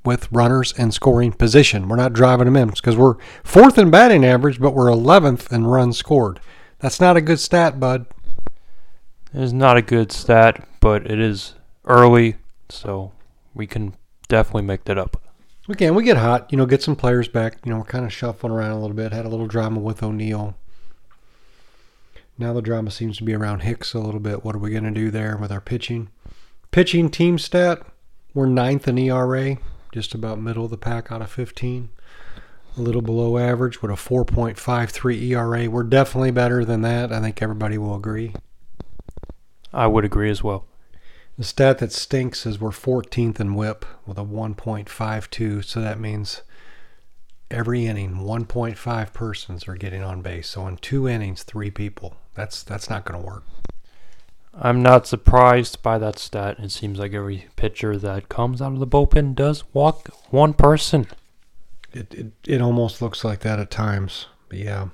with 0.04 0.30
runners 0.30 0.72
in 0.78 0.92
scoring 0.92 1.32
position. 1.32 1.88
We're 1.88 1.96
not 1.96 2.12
driving 2.12 2.44
them 2.44 2.56
in 2.56 2.68
because 2.68 2.96
we're 2.96 3.16
fourth 3.42 3.76
in 3.76 3.90
batting 3.90 4.24
average, 4.24 4.60
but 4.60 4.72
we're 4.72 4.86
11th 4.86 5.52
in 5.52 5.66
runs 5.66 5.98
scored. 5.98 6.38
That's 6.78 7.00
not 7.00 7.16
a 7.16 7.20
good 7.20 7.40
stat, 7.40 7.80
bud. 7.80 8.06
It 9.34 9.42
is 9.42 9.52
not 9.52 9.76
a 9.76 9.82
good 9.82 10.12
stat, 10.12 10.64
but 10.78 11.10
it 11.10 11.18
is 11.18 11.54
early, 11.90 12.36
so 12.68 13.12
we 13.54 13.66
can 13.66 13.94
definitely 14.28 14.62
make 14.62 14.84
that 14.84 14.96
up. 14.96 15.20
We 15.68 15.74
can. 15.74 15.94
We 15.94 16.04
get 16.04 16.16
hot. 16.16 16.50
You 16.50 16.56
know, 16.56 16.66
get 16.66 16.82
some 16.82 16.96
players 16.96 17.28
back. 17.28 17.58
You 17.64 17.72
know, 17.72 17.78
we're 17.78 17.84
kind 17.84 18.04
of 18.04 18.12
shuffling 18.12 18.52
around 18.52 18.70
a 18.70 18.80
little 18.80 18.96
bit. 18.96 19.12
Had 19.12 19.26
a 19.26 19.28
little 19.28 19.46
drama 19.46 19.80
with 19.80 20.02
O'Neill. 20.02 20.56
Now 22.38 22.54
the 22.54 22.62
drama 22.62 22.90
seems 22.90 23.18
to 23.18 23.24
be 23.24 23.34
around 23.34 23.60
Hicks 23.60 23.92
a 23.92 23.98
little 23.98 24.20
bit. 24.20 24.44
What 24.44 24.54
are 24.54 24.58
we 24.58 24.70
going 24.70 24.84
to 24.84 24.90
do 24.90 25.10
there 25.10 25.36
with 25.36 25.52
our 25.52 25.60
pitching? 25.60 26.08
Pitching 26.70 27.10
team 27.10 27.36
stat, 27.38 27.82
we're 28.32 28.46
ninth 28.46 28.88
in 28.88 28.96
ERA, 28.96 29.58
just 29.92 30.14
about 30.14 30.40
middle 30.40 30.64
of 30.64 30.70
the 30.70 30.78
pack 30.78 31.12
out 31.12 31.20
of 31.20 31.30
15. 31.30 31.90
A 32.78 32.80
little 32.80 33.02
below 33.02 33.36
average 33.36 33.82
with 33.82 33.90
a 33.90 33.94
4.53 33.94 35.22
ERA. 35.22 35.68
We're 35.68 35.82
definitely 35.82 36.30
better 36.30 36.64
than 36.64 36.80
that. 36.82 37.12
I 37.12 37.20
think 37.20 37.42
everybody 37.42 37.76
will 37.76 37.94
agree. 37.94 38.32
I 39.72 39.86
would 39.86 40.04
agree 40.06 40.30
as 40.30 40.42
well. 40.42 40.64
The 41.40 41.46
stat 41.46 41.78
that 41.78 41.90
stinks 41.90 42.44
is 42.44 42.60
we're 42.60 42.68
14th 42.68 43.40
in 43.40 43.54
whip 43.54 43.86
with 44.04 44.18
a 44.18 44.24
1.52. 44.24 45.64
So 45.64 45.80
that 45.80 45.98
means 45.98 46.42
every 47.50 47.86
inning, 47.86 48.16
1.5 48.16 49.12
persons 49.14 49.66
are 49.66 49.74
getting 49.74 50.02
on 50.02 50.20
base. 50.20 50.50
So 50.50 50.66
in 50.66 50.76
two 50.76 51.08
innings, 51.08 51.42
three 51.42 51.70
people. 51.70 52.18
That's 52.34 52.62
that's 52.62 52.90
not 52.90 53.06
going 53.06 53.18
to 53.18 53.26
work. 53.26 53.44
I'm 54.52 54.82
not 54.82 55.06
surprised 55.06 55.82
by 55.82 55.96
that 55.96 56.18
stat. 56.18 56.58
It 56.58 56.72
seems 56.72 56.98
like 56.98 57.14
every 57.14 57.46
pitcher 57.56 57.96
that 57.96 58.28
comes 58.28 58.60
out 58.60 58.74
of 58.74 58.78
the 58.78 58.86
bullpen 58.86 59.34
does 59.34 59.64
walk 59.72 60.10
one 60.28 60.52
person. 60.52 61.06
It 61.90 62.12
it, 62.12 62.32
it 62.46 62.60
almost 62.60 63.00
looks 63.00 63.24
like 63.24 63.40
that 63.40 63.58
at 63.58 63.70
times. 63.70 64.26
But 64.50 64.58
yeah, 64.58 64.88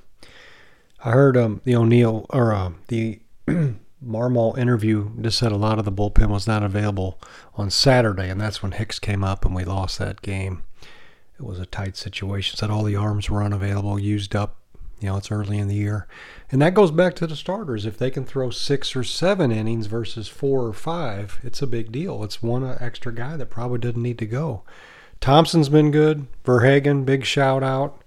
I 1.04 1.10
heard 1.10 1.36
um 1.36 1.60
the 1.64 1.74
O'Neill 1.74 2.24
or 2.30 2.54
uh, 2.54 2.70
the 2.86 3.18
Marmol 4.06 4.56
interview 4.56 5.10
just 5.20 5.38
said 5.38 5.52
a 5.52 5.56
lot 5.56 5.78
of 5.78 5.84
the 5.84 5.92
bullpen 5.92 6.28
was 6.28 6.46
not 6.46 6.62
available 6.62 7.20
on 7.54 7.70
Saturday, 7.70 8.28
and 8.28 8.40
that's 8.40 8.62
when 8.62 8.72
Hicks 8.72 8.98
came 8.98 9.24
up 9.24 9.44
and 9.44 9.54
we 9.54 9.64
lost 9.64 9.98
that 9.98 10.22
game. 10.22 10.62
It 11.38 11.44
was 11.44 11.58
a 11.58 11.66
tight 11.66 11.96
situation. 11.96 12.56
Said 12.56 12.70
all 12.70 12.82
the 12.82 12.96
arms 12.96 13.28
were 13.28 13.42
unavailable, 13.42 13.98
used 13.98 14.34
up. 14.34 14.56
You 15.00 15.08
know, 15.08 15.18
it's 15.18 15.30
early 15.30 15.58
in 15.58 15.68
the 15.68 15.74
year. 15.74 16.06
And 16.50 16.62
that 16.62 16.72
goes 16.72 16.90
back 16.90 17.14
to 17.16 17.26
the 17.26 17.36
starters. 17.36 17.84
If 17.84 17.98
they 17.98 18.10
can 18.10 18.24
throw 18.24 18.48
six 18.48 18.96
or 18.96 19.04
seven 19.04 19.52
innings 19.52 19.86
versus 19.86 20.28
four 20.28 20.66
or 20.66 20.72
five, 20.72 21.38
it's 21.42 21.60
a 21.60 21.66
big 21.66 21.92
deal. 21.92 22.24
It's 22.24 22.42
one 22.42 22.64
uh, 22.64 22.78
extra 22.80 23.12
guy 23.12 23.36
that 23.36 23.50
probably 23.50 23.78
didn't 23.78 24.02
need 24.02 24.18
to 24.20 24.26
go. 24.26 24.62
Thompson's 25.20 25.68
been 25.68 25.90
good. 25.90 26.26
Verhagen, 26.44 27.04
big 27.04 27.26
shout 27.26 27.62
out. 27.62 28.00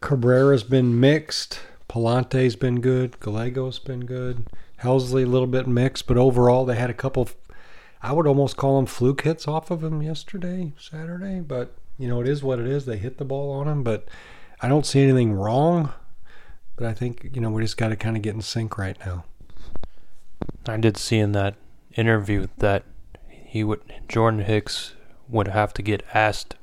Cabrera's 0.00 0.62
been 0.62 0.98
mixed. 0.98 1.60
Pallante's 1.90 2.54
been 2.54 2.80
good. 2.80 3.18
Gallegos 3.18 3.80
been 3.80 4.06
good. 4.06 4.46
Helsley 4.80 5.24
a 5.24 5.26
little 5.26 5.48
bit 5.48 5.66
mixed, 5.66 6.06
but 6.06 6.16
overall 6.16 6.64
they 6.64 6.76
had 6.76 6.88
a 6.88 6.94
couple. 6.94 7.24
Of, 7.24 7.34
I 8.00 8.12
would 8.12 8.28
almost 8.28 8.56
call 8.56 8.76
them 8.76 8.86
fluke 8.86 9.22
hits 9.22 9.48
off 9.48 9.72
of 9.72 9.82
him 9.82 10.00
yesterday, 10.00 10.72
Saturday. 10.78 11.40
But 11.40 11.74
you 11.98 12.06
know 12.06 12.20
it 12.20 12.28
is 12.28 12.44
what 12.44 12.60
it 12.60 12.68
is. 12.68 12.86
They 12.86 12.96
hit 12.96 13.18
the 13.18 13.24
ball 13.24 13.50
on 13.50 13.66
him, 13.66 13.82
but 13.82 14.06
I 14.60 14.68
don't 14.68 14.86
see 14.86 15.02
anything 15.02 15.32
wrong. 15.32 15.92
But 16.76 16.86
I 16.86 16.94
think 16.94 17.28
you 17.34 17.40
know 17.40 17.50
we 17.50 17.60
just 17.60 17.76
got 17.76 17.88
to 17.88 17.96
kind 17.96 18.16
of 18.16 18.22
get 18.22 18.36
in 18.36 18.40
sync 18.40 18.78
right 18.78 18.96
now. 19.04 19.24
I 20.68 20.76
did 20.76 20.96
see 20.96 21.18
in 21.18 21.32
that 21.32 21.56
interview 21.96 22.46
that 22.58 22.84
he 23.28 23.64
would 23.64 23.80
Jordan 24.08 24.44
Hicks 24.44 24.94
would 25.28 25.48
have 25.48 25.74
to 25.74 25.82
get 25.82 26.04
asked 26.14 26.54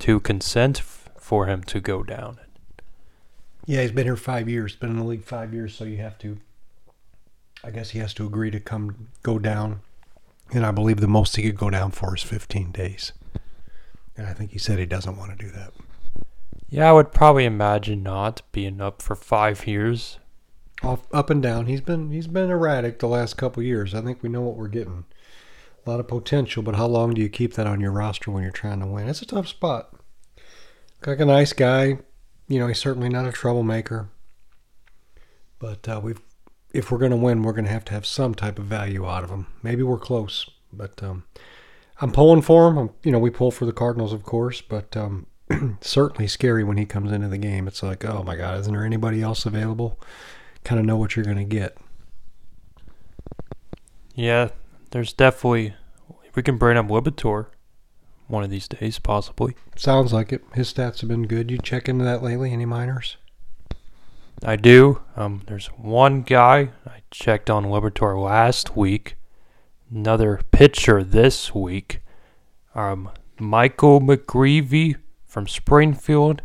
to 0.00 0.20
consent 0.20 0.80
f- 0.80 1.08
for 1.18 1.46
him 1.46 1.64
to 1.64 1.80
go 1.80 2.02
down. 2.02 2.38
Yeah, 3.66 3.82
he's 3.82 3.92
been 3.92 4.04
here 4.04 4.16
five 4.16 4.48
years. 4.48 4.76
Been 4.76 4.90
in 4.90 4.98
the 4.98 5.04
league 5.04 5.24
five 5.24 5.54
years, 5.54 5.74
so 5.74 5.84
you 5.84 5.96
have 5.98 6.18
to. 6.18 6.38
I 7.62 7.70
guess 7.70 7.90
he 7.90 7.98
has 7.98 8.12
to 8.14 8.26
agree 8.26 8.50
to 8.50 8.60
come 8.60 9.08
go 9.22 9.38
down, 9.38 9.80
and 10.52 10.66
I 10.66 10.70
believe 10.70 11.00
the 11.00 11.08
most 11.08 11.36
he 11.36 11.42
could 11.42 11.56
go 11.56 11.70
down 11.70 11.90
for 11.90 12.14
is 12.14 12.22
15 12.22 12.72
days. 12.72 13.12
And 14.16 14.26
I 14.26 14.34
think 14.34 14.50
he 14.50 14.58
said 14.58 14.78
he 14.78 14.86
doesn't 14.86 15.16
want 15.16 15.30
to 15.30 15.44
do 15.44 15.50
that. 15.52 15.72
Yeah, 16.68 16.90
I 16.90 16.92
would 16.92 17.12
probably 17.12 17.44
imagine 17.44 18.02
not 18.02 18.42
being 18.52 18.80
up 18.80 19.00
for 19.00 19.16
five 19.16 19.66
years. 19.66 20.18
Off, 20.82 21.06
up 21.12 21.30
and 21.30 21.42
down. 21.42 21.66
He's 21.66 21.80
been 21.80 22.10
he's 22.10 22.26
been 22.26 22.50
erratic 22.50 22.98
the 22.98 23.08
last 23.08 23.36
couple 23.36 23.62
years. 23.62 23.94
I 23.94 24.02
think 24.02 24.22
we 24.22 24.28
know 24.28 24.42
what 24.42 24.56
we're 24.56 24.68
getting. 24.68 25.04
A 25.86 25.90
lot 25.90 26.00
of 26.00 26.08
potential, 26.08 26.62
but 26.62 26.76
how 26.76 26.86
long 26.86 27.14
do 27.14 27.22
you 27.22 27.28
keep 27.28 27.54
that 27.54 27.66
on 27.66 27.80
your 27.80 27.92
roster 27.92 28.30
when 28.30 28.42
you're 28.42 28.52
trying 28.52 28.80
to 28.80 28.86
win? 28.86 29.08
It's 29.08 29.22
a 29.22 29.26
tough 29.26 29.48
spot. 29.48 29.94
Like 31.06 31.20
a 31.20 31.24
nice 31.26 31.52
guy, 31.52 31.98
you 32.48 32.58
know, 32.58 32.66
he's 32.66 32.78
certainly 32.78 33.08
not 33.08 33.26
a 33.26 33.32
troublemaker. 33.32 34.08
But 35.58 35.88
uh, 35.88 36.00
we've, 36.02 36.20
if 36.72 36.90
we're 36.90 36.98
going 36.98 37.10
to 37.10 37.16
win, 37.16 37.42
we're 37.42 37.52
going 37.52 37.64
to 37.64 37.70
have 37.70 37.84
to 37.86 37.92
have 37.92 38.06
some 38.06 38.34
type 38.34 38.58
of 38.58 38.66
value 38.66 39.06
out 39.06 39.24
of 39.24 39.30
him. 39.30 39.46
Maybe 39.62 39.82
we're 39.82 39.98
close, 39.98 40.50
but 40.72 41.02
um, 41.02 41.24
I'm 42.00 42.12
pulling 42.12 42.42
for 42.42 42.68
him. 42.68 42.76
I'm, 42.76 42.90
you 43.02 43.12
know, 43.12 43.18
we 43.18 43.30
pull 43.30 43.50
for 43.50 43.64
the 43.64 43.72
Cardinals, 43.72 44.12
of 44.12 44.24
course, 44.24 44.60
but 44.60 44.96
um, 44.96 45.26
certainly 45.80 46.26
scary 46.26 46.64
when 46.64 46.76
he 46.76 46.84
comes 46.84 47.12
into 47.12 47.28
the 47.28 47.38
game. 47.38 47.66
It's 47.66 47.82
like, 47.82 48.04
oh 48.04 48.22
my 48.22 48.36
God, 48.36 48.60
isn't 48.60 48.72
there 48.72 48.84
anybody 48.84 49.22
else 49.22 49.46
available? 49.46 49.98
Kind 50.64 50.80
of 50.80 50.86
know 50.86 50.96
what 50.96 51.16
you're 51.16 51.24
going 51.24 51.36
to 51.38 51.44
get. 51.44 51.76
Yeah, 54.14 54.50
there's 54.90 55.12
definitely. 55.12 55.74
We 56.34 56.42
can 56.42 56.58
bring 56.58 56.76
up 56.76 56.86
Liberatore 56.86 57.46
one 58.26 58.42
of 58.42 58.50
these 58.50 58.68
days, 58.68 58.98
possibly. 58.98 59.54
Sounds 59.76 60.12
like 60.12 60.32
it. 60.32 60.42
His 60.54 60.72
stats 60.72 61.00
have 61.00 61.08
been 61.08 61.26
good. 61.26 61.50
You 61.50 61.58
check 61.58 61.88
into 61.88 62.04
that 62.04 62.22
lately? 62.22 62.52
Any 62.52 62.64
minors? 62.64 63.16
I 64.42 64.56
do. 64.56 65.00
Um, 65.16 65.42
there's 65.46 65.66
one 65.68 66.22
guy 66.22 66.70
I 66.86 67.02
checked 67.10 67.50
on 67.50 67.64
Liberatore 67.64 68.22
last 68.22 68.76
week. 68.76 69.16
Another 69.90 70.40
pitcher 70.50 71.04
this 71.04 71.54
week. 71.54 72.00
Um, 72.74 73.10
Michael 73.38 74.00
McGreevy 74.00 74.96
from 75.26 75.46
Springfield. 75.46 76.42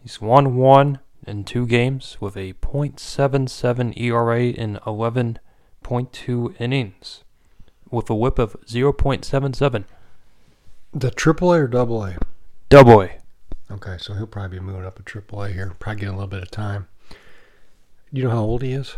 He's 0.00 0.20
won 0.20 0.56
one 0.56 1.00
in 1.26 1.44
two 1.44 1.66
games 1.66 2.16
with 2.20 2.36
a 2.36 2.54
.77 2.54 4.00
ERA 4.00 4.42
in 4.44 4.76
11.2 4.86 6.60
innings, 6.60 7.24
with 7.90 8.10
a 8.10 8.14
WHIP 8.14 8.38
of 8.38 8.56
0.77. 8.66 9.84
The 10.94 11.10
AAA 11.10 11.58
or 11.58 11.68
double 11.68 12.04
A? 12.04 12.18
Double 12.68 13.02
A. 13.02 13.18
Okay, 13.70 13.96
so 13.98 14.12
he'll 14.12 14.26
probably 14.26 14.58
be 14.58 14.64
moving 14.64 14.84
up 14.84 14.98
a 14.98 15.02
AAA 15.02 15.54
here. 15.54 15.74
Probably 15.78 16.00
getting 16.00 16.14
a 16.14 16.16
little 16.18 16.28
bit 16.28 16.42
of 16.42 16.50
time. 16.50 16.88
You 18.10 18.24
know 18.24 18.30
how 18.30 18.40
old 18.40 18.62
he 18.62 18.72
is? 18.72 18.96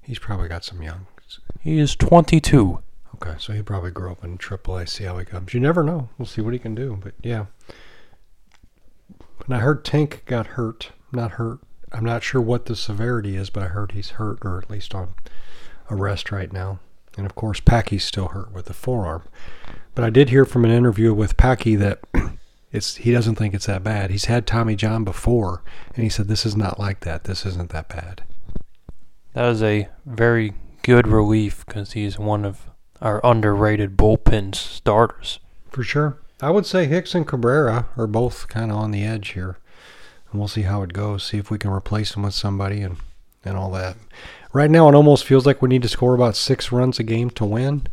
He's 0.00 0.18
probably 0.18 0.48
got 0.48 0.64
some 0.64 0.82
young. 0.82 1.06
He 1.60 1.78
is 1.78 1.94
22. 1.94 2.82
Okay, 3.16 3.34
so 3.38 3.52
he'll 3.52 3.62
probably 3.62 3.90
grow 3.90 4.12
up 4.12 4.24
in 4.24 4.38
AAA, 4.38 4.88
see 4.88 5.04
how 5.04 5.18
he 5.18 5.26
comes. 5.26 5.52
You 5.52 5.60
never 5.60 5.82
know. 5.82 6.08
We'll 6.16 6.26
see 6.26 6.40
what 6.40 6.54
he 6.54 6.58
can 6.58 6.74
do. 6.74 6.98
But 7.02 7.12
yeah. 7.22 7.46
And 9.44 9.54
I 9.54 9.58
heard 9.58 9.84
Tank 9.84 10.22
got 10.24 10.46
hurt. 10.48 10.92
Not 11.12 11.32
hurt. 11.32 11.58
I'm 11.92 12.04
not 12.04 12.22
sure 12.22 12.40
what 12.40 12.66
the 12.66 12.74
severity 12.74 13.36
is, 13.36 13.50
but 13.50 13.64
I 13.64 13.66
heard 13.66 13.92
he's 13.92 14.10
hurt 14.10 14.38
or 14.42 14.58
at 14.58 14.70
least 14.70 14.94
on 14.94 15.14
arrest 15.90 16.32
right 16.32 16.50
now. 16.50 16.80
And 17.16 17.26
of 17.26 17.34
course, 17.34 17.60
Packy's 17.60 18.04
still 18.04 18.28
hurt 18.28 18.52
with 18.52 18.66
the 18.66 18.74
forearm. 18.74 19.22
But 19.94 20.04
I 20.04 20.10
did 20.10 20.30
hear 20.30 20.44
from 20.44 20.64
an 20.64 20.70
interview 20.70 21.12
with 21.12 21.36
Packy 21.36 21.76
that 21.76 22.00
it's 22.72 22.96
he 22.96 23.12
doesn't 23.12 23.34
think 23.36 23.54
it's 23.54 23.66
that 23.66 23.84
bad. 23.84 24.10
He's 24.10 24.24
had 24.26 24.46
Tommy 24.46 24.76
John 24.76 25.04
before, 25.04 25.62
and 25.94 26.02
he 26.02 26.08
said 26.08 26.28
this 26.28 26.46
is 26.46 26.56
not 26.56 26.78
like 26.80 27.00
that. 27.00 27.24
This 27.24 27.44
isn't 27.44 27.70
that 27.70 27.88
bad. 27.88 28.22
That 29.34 29.46
is 29.46 29.62
a 29.62 29.88
very 30.06 30.54
good 30.82 31.06
relief 31.06 31.64
because 31.66 31.92
he's 31.92 32.18
one 32.18 32.44
of 32.44 32.70
our 33.00 33.20
underrated 33.24 33.96
bullpen 33.96 34.54
starters. 34.54 35.38
For 35.70 35.82
sure. 35.82 36.18
I 36.40 36.50
would 36.50 36.66
say 36.66 36.86
Hicks 36.86 37.14
and 37.14 37.26
Cabrera 37.26 37.88
are 37.96 38.06
both 38.06 38.48
kind 38.48 38.70
of 38.70 38.76
on 38.76 38.90
the 38.90 39.04
edge 39.04 39.30
here. 39.30 39.58
And 40.30 40.40
we'll 40.40 40.48
see 40.48 40.62
how 40.62 40.82
it 40.82 40.92
goes. 40.92 41.24
See 41.24 41.38
if 41.38 41.50
we 41.50 41.58
can 41.58 41.70
replace 41.70 42.12
them 42.12 42.22
with 42.22 42.34
somebody 42.34 42.80
and, 42.80 42.96
and 43.44 43.56
all 43.56 43.70
that. 43.72 43.96
Right 44.52 44.70
now, 44.70 44.88
it 44.88 44.94
almost 44.94 45.24
feels 45.24 45.46
like 45.46 45.62
we 45.62 45.68
need 45.68 45.82
to 45.82 45.88
score 45.88 46.14
about 46.14 46.36
six 46.36 46.70
runs 46.70 46.98
a 46.98 47.02
game 47.02 47.30
to 47.30 47.44
win. 47.44 47.86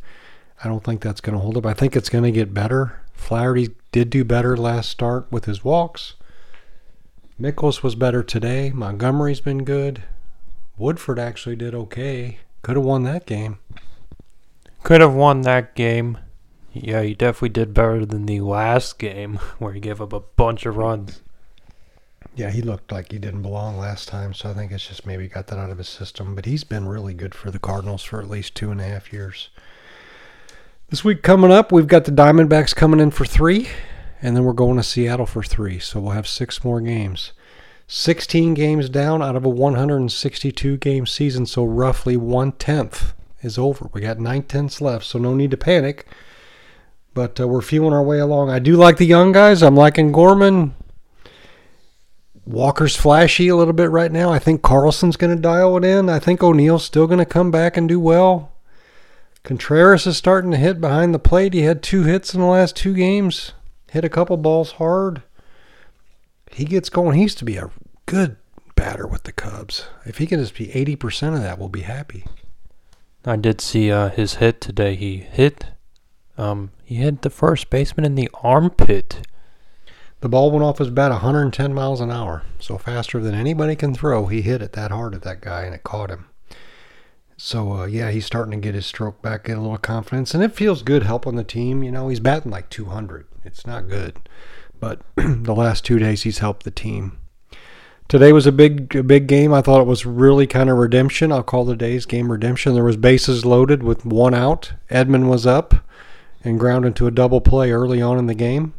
I 0.63 0.67
don't 0.67 0.83
think 0.83 1.01
that's 1.01 1.21
going 1.21 1.33
to 1.33 1.39
hold 1.39 1.55
up. 1.57 1.65
I 1.65 1.73
think 1.73 1.95
it's 1.95 2.09
going 2.09 2.25
to 2.25 2.31
get 2.31 2.53
better 2.53 2.99
Flaherty 3.19 3.75
did 3.91 4.09
do 4.09 4.23
better 4.23 4.57
last 4.57 4.89
start 4.89 5.27
with 5.29 5.45
his 5.45 5.63
walks. 5.63 6.15
Mikolas 7.39 7.83
was 7.83 7.93
better 7.93 8.23
today. 8.23 8.71
Montgomery's 8.71 9.41
been 9.41 9.63
good. 9.63 10.03
Woodford 10.77 11.19
actually 11.19 11.55
did 11.55 11.75
okay. 11.75 12.39
Could 12.63 12.77
have 12.77 12.85
won 12.85 13.03
that 13.03 13.27
game. 13.27 13.59
Could 14.83 15.01
have 15.01 15.13
won 15.13 15.41
that 15.41 15.75
game. 15.75 16.17
Yeah, 16.73 17.03
he 17.03 17.13
definitely 17.13 17.49
did 17.49 17.73
better 17.73 18.05
than 18.05 18.25
the 18.25 18.39
last 18.39 18.97
game 18.97 19.35
where 19.59 19.73
he 19.73 19.79
gave 19.79 20.01
up 20.01 20.13
a 20.13 20.21
bunch 20.21 20.65
of 20.65 20.77
runs. 20.77 21.21
Yeah, 22.39 22.51
he 22.51 22.61
looked 22.61 22.89
like 22.89 23.11
he 23.11 23.19
didn't 23.19 23.41
belong 23.41 23.77
last 23.77 24.07
time, 24.07 24.33
so 24.33 24.49
I 24.49 24.53
think 24.53 24.71
it's 24.71 24.87
just 24.87 25.05
maybe 25.05 25.27
got 25.27 25.47
that 25.47 25.59
out 25.59 25.71
of 25.71 25.77
his 25.77 25.89
system. 25.89 26.35
But 26.35 26.45
he's 26.45 26.63
been 26.63 26.87
really 26.87 27.13
good 27.13 27.35
for 27.35 27.51
the 27.51 27.59
Cardinals 27.59 28.01
for 28.01 28.21
at 28.21 28.29
least 28.29 28.55
two 28.55 28.71
and 28.71 28.79
a 28.79 28.85
half 28.85 29.11
years. 29.11 29.49
This 30.87 31.03
week 31.03 31.21
coming 31.21 31.51
up, 31.51 31.73
we've 31.73 31.85
got 31.85 32.05
the 32.05 32.13
Diamondbacks 32.13 32.73
coming 32.73 33.01
in 33.01 33.11
for 33.11 33.25
three, 33.25 33.67
and 34.21 34.37
then 34.37 34.45
we're 34.45 34.53
going 34.53 34.77
to 34.77 34.83
Seattle 34.83 35.25
for 35.25 35.43
three. 35.43 35.79
So 35.79 35.99
we'll 35.99 36.13
have 36.13 36.29
six 36.29 36.63
more 36.63 36.79
games. 36.79 37.33
16 37.87 38.53
games 38.53 38.87
down 38.87 39.21
out 39.21 39.35
of 39.35 39.43
a 39.43 39.49
162 39.49 40.77
game 40.77 41.05
season, 41.05 41.45
so 41.45 41.65
roughly 41.65 42.15
one 42.15 42.53
tenth 42.53 43.13
is 43.41 43.57
over. 43.57 43.89
We 43.91 43.99
got 43.99 44.17
nine 44.17 44.43
tenths 44.43 44.79
left, 44.79 45.03
so 45.03 45.19
no 45.19 45.35
need 45.35 45.51
to 45.51 45.57
panic. 45.57 46.07
But 47.13 47.37
uh, 47.37 47.49
we're 47.49 47.59
feeling 47.59 47.91
our 47.91 48.01
way 48.01 48.19
along. 48.19 48.49
I 48.49 48.59
do 48.59 48.77
like 48.77 48.95
the 48.95 49.05
young 49.05 49.33
guys. 49.33 49.61
I'm 49.61 49.75
liking 49.75 50.13
Gorman. 50.13 50.73
Walker's 52.49 52.95
flashy 52.95 53.47
a 53.47 53.55
little 53.55 53.75
bit 53.75 53.91
right 53.91 54.11
now. 54.11 54.31
I 54.31 54.39
think 54.39 54.63
Carlson's 54.63 55.17
going 55.17 55.35
to 55.35 55.41
dial 55.41 55.77
it 55.77 55.85
in. 55.85 56.09
I 56.09 56.17
think 56.17 56.41
O'Neill's 56.41 56.83
still 56.83 57.05
going 57.05 57.19
to 57.19 57.25
come 57.25 57.51
back 57.51 57.77
and 57.77 57.87
do 57.87 57.99
well. 57.99 58.51
Contreras 59.43 60.07
is 60.07 60.17
starting 60.17 60.49
to 60.49 60.57
hit 60.57 60.81
behind 60.81 61.13
the 61.13 61.19
plate. 61.19 61.53
He 61.53 61.61
had 61.61 61.83
two 61.83 62.03
hits 62.03 62.33
in 62.33 62.39
the 62.41 62.47
last 62.47 62.75
two 62.75 62.95
games. 62.95 63.53
Hit 63.91 64.03
a 64.03 64.09
couple 64.09 64.35
balls 64.35 64.73
hard. 64.73 65.21
He 66.49 66.65
gets 66.65 66.89
going. 66.89 67.15
He 67.15 67.21
used 67.21 67.37
to 67.37 67.45
be 67.45 67.57
a 67.57 67.69
good 68.07 68.35
batter 68.75 69.05
with 69.05 69.23
the 69.23 69.31
Cubs. 69.31 69.85
If 70.03 70.17
he 70.17 70.25
can 70.25 70.39
just 70.39 70.55
be 70.55 70.67
80% 70.67 71.35
of 71.35 71.41
that, 71.43 71.59
we'll 71.59 71.69
be 71.69 71.81
happy. 71.81 72.25
I 73.25 73.35
did 73.35 73.61
see 73.61 73.91
uh, 73.91 74.09
his 74.09 74.35
hit 74.35 74.59
today. 74.59 74.95
He 74.95 75.17
hit, 75.17 75.67
um, 76.35 76.71
he 76.83 76.95
hit 76.95 77.21
the 77.21 77.29
first 77.29 77.69
baseman 77.69 78.05
in 78.05 78.15
the 78.15 78.29
armpit. 78.41 79.27
The 80.21 80.29
ball 80.29 80.51
went 80.51 80.63
off 80.63 80.79
his 80.79 80.89
bat 80.89 81.11
110 81.11 81.73
miles 81.73 82.01
an 82.01 82.11
hour, 82.11 82.43
so 82.59 82.77
faster 82.77 83.21
than 83.21 83.33
anybody 83.33 83.75
can 83.75 83.93
throw. 83.93 84.25
He 84.25 84.41
hit 84.41 84.61
it 84.61 84.73
that 84.73 84.91
hard 84.91 85.15
at 85.15 85.21
that 85.21 85.39
guy, 85.39 85.63
and 85.63 85.73
it 85.73 85.83
caught 85.83 86.09
him. 86.09 86.25
So 87.37 87.71
uh, 87.71 87.85
yeah, 87.85 88.11
he's 88.11 88.25
starting 88.25 88.51
to 88.51 88.57
get 88.57 88.75
his 88.75 88.85
stroke 88.85 89.21
back, 89.21 89.45
get 89.45 89.57
a 89.57 89.61
little 89.61 89.77
confidence, 89.77 90.33
and 90.33 90.43
it 90.43 90.55
feels 90.55 90.83
good 90.83 91.03
helping 91.03 91.37
the 91.37 91.43
team. 91.45 91.83
You 91.83 91.91
know, 91.91 92.09
he's 92.09 92.19
batting 92.19 92.51
like 92.51 92.69
200. 92.69 93.27
It's 93.45 93.65
not 93.65 93.87
good, 93.87 94.17
but 94.77 94.99
the 95.15 95.55
last 95.55 95.85
two 95.85 95.99
days 95.99 96.23
he's 96.23 96.39
helped 96.39 96.63
the 96.63 96.71
team. 96.71 97.17
Today 98.09 98.33
was 98.33 98.45
a 98.45 98.51
big, 98.51 98.93
a 98.93 99.03
big 99.03 99.27
game. 99.27 99.53
I 99.53 99.61
thought 99.61 99.79
it 99.81 99.87
was 99.87 100.05
really 100.05 100.47
kind 100.47 100.69
of 100.69 100.77
redemption. 100.77 101.31
I'll 101.31 101.43
call 101.43 101.63
the 101.63 101.77
day's 101.77 102.05
game 102.05 102.29
redemption. 102.29 102.73
There 102.73 102.83
was 102.83 102.97
bases 102.97 103.45
loaded 103.45 103.83
with 103.83 104.03
one 104.03 104.33
out. 104.33 104.73
Edman 104.89 105.29
was 105.29 105.45
up 105.47 105.75
and 106.43 106.59
ground 106.59 106.85
into 106.85 107.07
a 107.07 107.11
double 107.11 107.39
play 107.39 107.71
early 107.71 108.01
on 108.01 108.17
in 108.17 108.25
the 108.25 108.35
game, 108.35 108.73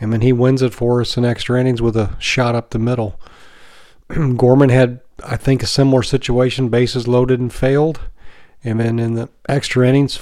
and 0.00 0.12
then 0.12 0.22
he 0.22 0.32
wins 0.32 0.62
it 0.62 0.72
for 0.72 1.00
us 1.00 1.16
in 1.16 1.24
extra 1.24 1.60
innings 1.60 1.82
with 1.82 1.96
a 1.96 2.16
shot 2.18 2.54
up 2.54 2.70
the 2.70 2.78
middle. 2.78 3.20
Gorman 4.36 4.70
had 4.70 5.00
I 5.24 5.36
think 5.36 5.62
a 5.62 5.66
similar 5.66 6.02
situation, 6.02 6.68
bases 6.68 7.08
loaded 7.08 7.40
and 7.40 7.52
failed. 7.52 8.00
And 8.62 8.80
then 8.80 8.98
in 8.98 9.14
the 9.14 9.28
extra 9.48 9.88
innings, 9.88 10.20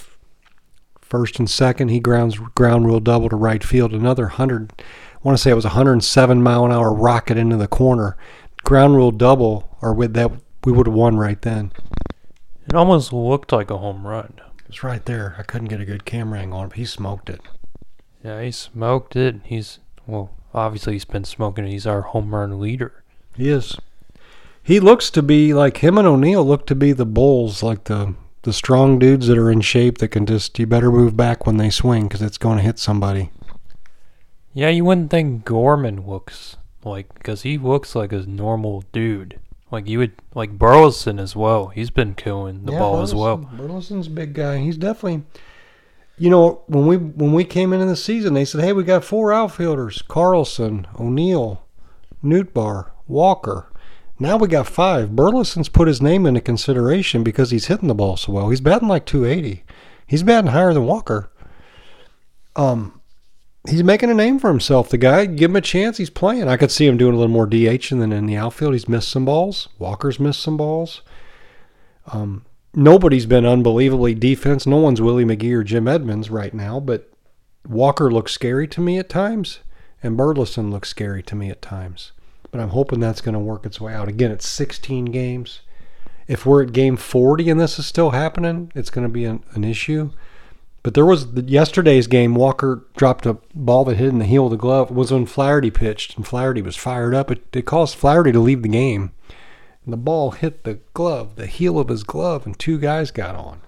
first 1.00 1.38
and 1.38 1.48
second, 1.48 1.88
he 1.88 2.00
grounds 2.00 2.38
ground 2.38 2.86
rule 2.86 3.00
double 3.00 3.28
to 3.28 3.36
right 3.36 3.62
field. 3.62 3.92
Another 3.92 4.28
hundred, 4.28 4.72
I 4.78 5.18
want 5.22 5.36
to 5.36 5.42
say 5.42 5.50
it 5.50 5.54
was 5.54 5.64
a 5.64 5.68
107 5.68 6.42
mile 6.42 6.64
an 6.64 6.72
hour 6.72 6.92
rocket 6.92 7.36
into 7.36 7.56
the 7.56 7.68
corner. 7.68 8.16
Ground 8.64 8.96
rule 8.96 9.10
double, 9.10 9.76
or 9.80 9.94
with 9.94 10.14
that, 10.14 10.32
we 10.64 10.72
would 10.72 10.86
have 10.86 10.94
won 10.94 11.16
right 11.16 11.40
then. 11.42 11.72
It 12.66 12.74
almost 12.74 13.12
looked 13.12 13.52
like 13.52 13.70
a 13.70 13.78
home 13.78 14.06
run. 14.06 14.34
It 14.60 14.68
was 14.68 14.82
right 14.82 15.04
there. 15.04 15.34
I 15.38 15.42
couldn't 15.42 15.68
get 15.68 15.80
a 15.80 15.86
good 15.86 16.04
camera 16.04 16.40
angle 16.40 16.58
on 16.58 16.66
it, 16.66 16.68
but 16.68 16.78
he 16.78 16.84
smoked 16.84 17.30
it. 17.30 17.40
Yeah, 18.28 18.42
he 18.42 18.50
smoked 18.50 19.16
it. 19.16 19.36
He's 19.44 19.78
well, 20.06 20.30
obviously 20.52 20.92
he's 20.92 21.06
been 21.06 21.24
smoking 21.24 21.64
it. 21.64 21.70
He's 21.70 21.86
our 21.86 22.02
home 22.02 22.34
run 22.34 22.60
leader. 22.60 23.02
He 23.34 23.48
is. 23.48 23.74
He 24.62 24.80
looks 24.80 25.08
to 25.12 25.22
be 25.22 25.54
like 25.54 25.78
him 25.78 25.96
and 25.96 26.06
O'Neill 26.06 26.44
look 26.44 26.66
to 26.66 26.74
be 26.74 26.92
the 26.92 27.06
bulls, 27.06 27.62
like 27.62 27.84
the 27.84 28.14
the 28.42 28.52
strong 28.52 28.98
dudes 28.98 29.28
that 29.28 29.38
are 29.38 29.50
in 29.50 29.62
shape 29.62 29.96
that 29.98 30.08
can 30.08 30.26
just 30.26 30.58
you 30.58 30.66
better 30.66 30.92
move 30.92 31.16
back 31.16 31.46
when 31.46 31.56
they 31.56 31.70
swing 31.70 32.06
because 32.06 32.20
it's 32.20 32.36
going 32.36 32.58
to 32.58 32.62
hit 32.62 32.78
somebody. 32.78 33.30
Yeah, 34.52 34.68
you 34.68 34.84
wouldn't 34.84 35.10
think 35.10 35.46
Gorman 35.46 36.06
looks 36.06 36.58
like 36.84 37.14
because 37.14 37.42
he 37.42 37.56
looks 37.56 37.94
like 37.94 38.12
a 38.12 38.26
normal 38.26 38.84
dude. 38.92 39.40
Like 39.70 39.88
you 39.88 40.00
would 40.00 40.12
like 40.34 40.58
Burleson 40.58 41.18
as 41.18 41.34
well. 41.34 41.68
He's 41.68 41.90
been 41.90 42.14
killing 42.14 42.66
the 42.66 42.72
Yeah, 42.72 42.78
ball 42.78 43.00
as 43.00 43.14
well. 43.14 43.38
Burleson's 43.38 44.06
a 44.06 44.10
big 44.10 44.34
guy. 44.34 44.58
He's 44.58 44.76
definitely. 44.76 45.22
You 46.18 46.30
know, 46.30 46.62
when 46.66 46.86
we 46.86 46.96
when 46.96 47.32
we 47.32 47.44
came 47.44 47.72
into 47.72 47.86
the 47.86 47.96
season, 47.96 48.34
they 48.34 48.44
said, 48.44 48.62
"Hey, 48.62 48.72
we 48.72 48.82
got 48.84 49.04
four 49.04 49.32
outfielders: 49.32 50.02
Carlson, 50.02 50.86
O'Neill, 50.98 51.62
Nootbaar, 52.22 52.90
Walker." 53.06 53.70
Now 54.20 54.36
we 54.36 54.48
got 54.48 54.66
five. 54.66 55.14
Burleson's 55.14 55.68
put 55.68 55.86
his 55.86 56.02
name 56.02 56.26
into 56.26 56.40
consideration 56.40 57.22
because 57.22 57.52
he's 57.52 57.66
hitting 57.66 57.86
the 57.86 57.94
ball 57.94 58.16
so 58.16 58.32
well. 58.32 58.50
He's 58.50 58.60
batting 58.60 58.88
like 58.88 59.06
280. 59.06 59.62
He's 60.06 60.24
batting 60.24 60.50
higher 60.50 60.74
than 60.74 60.86
Walker. 60.86 61.30
Um, 62.56 63.00
he's 63.68 63.84
making 63.84 64.10
a 64.10 64.14
name 64.14 64.40
for 64.40 64.48
himself. 64.48 64.88
The 64.88 64.98
guy, 64.98 65.26
give 65.26 65.50
him 65.50 65.56
a 65.56 65.60
chance. 65.60 65.98
He's 65.98 66.10
playing. 66.10 66.48
I 66.48 66.56
could 66.56 66.72
see 66.72 66.86
him 66.86 66.96
doing 66.96 67.14
a 67.14 67.16
little 67.16 67.32
more 67.32 67.46
DH 67.46 67.90
than 67.90 68.12
in 68.12 68.26
the 68.26 68.36
outfield. 68.36 68.72
He's 68.72 68.88
missed 68.88 69.08
some 69.08 69.24
balls. 69.24 69.68
Walker's 69.78 70.18
missed 70.18 70.40
some 70.40 70.56
balls. 70.56 71.02
Um, 72.12 72.44
nobody's 72.78 73.26
been 73.26 73.44
unbelievably 73.44 74.14
defense. 74.14 74.66
No 74.66 74.76
one's 74.76 75.00
Willie 75.00 75.24
McGee 75.24 75.52
or 75.52 75.64
Jim 75.64 75.88
Edmonds 75.88 76.30
right 76.30 76.54
now, 76.54 76.78
but 76.78 77.10
Walker 77.68 78.10
looks 78.10 78.32
scary 78.32 78.68
to 78.68 78.80
me 78.80 78.98
at 78.98 79.08
times, 79.08 79.58
and 80.02 80.16
Burleson 80.16 80.70
looks 80.70 80.88
scary 80.88 81.22
to 81.24 81.34
me 81.34 81.50
at 81.50 81.60
times. 81.60 82.12
But 82.50 82.60
I'm 82.60 82.70
hoping 82.70 83.00
that's 83.00 83.20
going 83.20 83.34
to 83.34 83.40
work 83.40 83.66
its 83.66 83.80
way 83.80 83.92
out. 83.92 84.08
Again, 84.08 84.30
it's 84.30 84.48
16 84.48 85.06
games. 85.06 85.60
If 86.28 86.46
we're 86.46 86.62
at 86.62 86.72
game 86.72 86.96
40 86.96 87.50
and 87.50 87.60
this 87.60 87.78
is 87.78 87.86
still 87.86 88.10
happening, 88.10 88.70
it's 88.74 88.90
going 88.90 89.06
to 89.06 89.12
be 89.12 89.24
an, 89.24 89.42
an 89.52 89.64
issue. 89.64 90.10
But 90.82 90.94
there 90.94 91.04
was 91.04 91.32
the, 91.32 91.42
yesterday's 91.42 92.06
game. 92.06 92.34
Walker 92.34 92.86
dropped 92.96 93.26
a 93.26 93.38
ball 93.54 93.84
that 93.86 93.96
hit 93.96 94.08
in 94.08 94.18
the 94.18 94.24
heel 94.24 94.44
of 94.44 94.52
the 94.52 94.56
glove. 94.56 94.90
It 94.90 94.94
was 94.94 95.10
when 95.10 95.26
Flaherty 95.26 95.70
pitched, 95.70 96.16
and 96.16 96.26
Flaherty 96.26 96.62
was 96.62 96.76
fired 96.76 97.14
up. 97.14 97.30
It, 97.30 97.44
it 97.52 97.66
caused 97.66 97.96
Flaherty 97.96 98.32
to 98.32 98.40
leave 98.40 98.62
the 98.62 98.68
game. 98.68 99.10
The 99.88 99.96
ball 99.96 100.32
hit 100.32 100.64
the 100.64 100.80
glove, 100.92 101.36
the 101.36 101.46
heel 101.46 101.78
of 101.78 101.88
his 101.88 102.04
glove, 102.04 102.44
and 102.44 102.58
two 102.58 102.78
guys 102.78 103.10
got 103.10 103.34
on. 103.34 103.62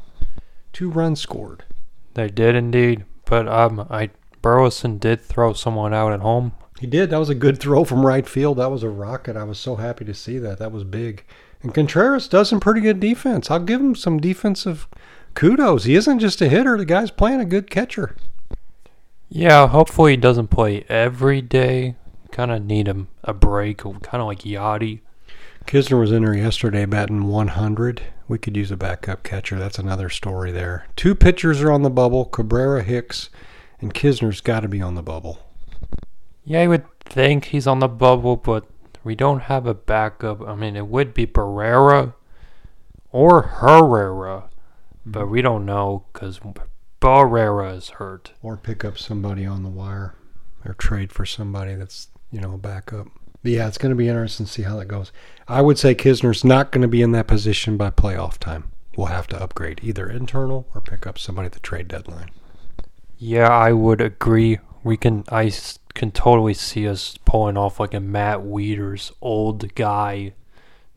Two 0.71 0.91
runs 0.91 1.19
scored. 1.19 1.65
They 2.13 2.29
did 2.29 2.55
indeed, 2.55 3.05
but 3.25 3.49
um, 3.49 3.87
I 3.89 4.11
Burleson 4.43 4.99
did 4.99 5.23
throw 5.23 5.55
someone 5.55 5.95
out 5.95 6.13
at 6.13 6.21
home. 6.21 6.53
He 6.79 6.87
did. 6.87 7.09
That 7.09 7.19
was 7.19 7.31
a 7.31 7.35
good 7.35 7.59
throw 7.59 7.85
from 7.85 8.05
right 8.05 8.29
field. 8.29 8.59
That 8.59 8.71
was 8.71 8.83
a 8.83 8.91
rocket. 8.91 9.37
I 9.37 9.45
was 9.45 9.59
so 9.59 9.77
happy 9.77 10.05
to 10.05 10.15
see 10.15 10.39
that. 10.39 10.59
That 10.59 10.73
was 10.73 10.85
big. 10.85 11.25
And 11.63 11.75
Contreras 11.75 12.29
does 12.29 12.51
some 12.51 12.61
pretty 12.61 12.81
good 12.83 13.01
defense. 13.01 13.51
I'll 13.51 13.59
give 13.59 13.81
him 13.81 13.95
some 13.95 14.19
defensive 14.19 14.89
kudos. 15.35 15.85
He 15.85 15.95
isn't 15.95 16.19
just 16.19 16.41
a 16.41 16.49
hitter. 16.49 16.77
The 16.77 16.85
guy's 16.85 17.11
playing 17.11 17.41
a 17.41 17.47
good 17.47 17.71
catcher. 17.71 18.15
Yeah, 19.31 19.69
hopefully 19.69 20.13
he 20.13 20.17
doesn't 20.17 20.49
play 20.49 20.85
every 20.89 21.41
day. 21.41 21.97
Kind 22.31 22.51
of 22.51 22.65
need 22.65 22.89
him 22.89 23.09
a 23.25 23.33
break, 23.33 23.79
kind 23.79 23.97
of 24.13 24.27
like 24.27 24.41
Yadi. 24.41 25.01
Knizner 25.71 26.01
was 26.01 26.11
in 26.11 26.25
there 26.25 26.35
yesterday 26.35 26.85
batting 26.85 27.29
100. 27.29 28.03
We 28.27 28.39
could 28.39 28.57
use 28.57 28.73
a 28.73 28.77
backup 28.77 29.23
catcher. 29.23 29.57
That's 29.57 29.79
another 29.79 30.09
story 30.09 30.51
there. 30.51 30.89
Two 30.97 31.15
pitchers 31.15 31.63
are 31.63 31.71
on 31.71 31.83
the 31.83 31.91
bubble 31.91 32.25
Cabrera, 32.25 32.83
Hicks, 32.83 33.31
and 33.81 33.95
Knizner's 33.95 34.41
got 34.41 34.61
to 34.61 34.69
be 34.69 34.83
on 34.83 34.97
the 34.97 35.03
bubble. 35.03 35.47
Yeah, 36.45 36.63
I 36.63 36.67
would 36.67 36.87
think 36.99 37.45
he's 37.45 37.69
on 37.69 37.79
the 37.79 37.87
bubble, 37.87 38.35
but 38.35 38.67
we 39.05 39.15
don't 39.15 39.43
have 39.43 39.65
a 39.65 39.75
backup. 39.75 40.41
I 40.43 40.57
mean, 40.57 40.75
it 40.75 40.89
would 40.89 41.15
be 41.15 41.25
Barrera 41.25 42.15
or 43.13 43.43
Herrera, 43.43 44.51
but 45.07 45.21
mm-hmm. 45.21 45.31
we 45.31 45.41
don't 45.41 45.65
know 45.65 46.05
because 46.13 46.41
Barrera 47.01 47.77
is 47.77 47.91
hurt. 47.91 48.33
Or 48.43 48.57
pick 48.57 48.85
up 48.85 48.99
somebody 48.99 49.47
on 49.47 49.63
the 49.63 49.69
wire 49.69 50.17
or 50.65 50.75
trade 50.75 51.13
for 51.13 51.25
somebody 51.25 51.77
that's, 51.77 52.09
you 52.33 52.41
know, 52.41 52.55
a 52.55 52.59
backup. 52.59 53.07
Yeah, 53.43 53.69
it's 53.69 53.79
going 53.79 53.91
to 53.91 53.97
be 53.97 54.09
interesting 54.09 54.47
to 54.47 54.53
see 54.53 54.63
how 54.63 54.77
that 54.77 54.87
goes. 54.87 55.13
I 55.49 55.63
would 55.63 55.79
say 55.79 55.95
Knizner's 55.95 56.45
not 56.45 56.73
going 56.73 56.83
to 56.83 56.89
be 56.89 57.03
in 57.03 57.13
that 57.13 57.27
position 57.27 57.77
by 57.77 57.91
playoff 57.91 58.39
time. 58.39 58.71
We'll 58.97 59.07
have 59.07 59.27
to 59.29 59.43
upgrade 59.43 59.81
either 59.83 60.11
internal 60.11 60.69
or 60.75 60.81
pick 60.81 61.07
up 61.07 61.19
somebody 61.19 61.47
at 61.47 61.53
the 61.53 61.61
trade 61.61 61.89
deadline. 61.89 62.31
Yeah, 63.17 63.49
I 63.49 63.73
would 63.73 64.01
agree. 64.01 64.59
We 64.83 64.97
can. 64.97 65.25
I 65.31 65.53
can 65.95 66.11
totally 66.11 66.55
see 66.55 66.89
us 66.89 67.19
pulling 67.25 67.57
off 67.57 67.81
like 67.81 67.95
a 67.95 68.01
Matt 68.01 68.41
Wieters 68.41 69.13
old 69.21 69.75
guy 69.75 70.33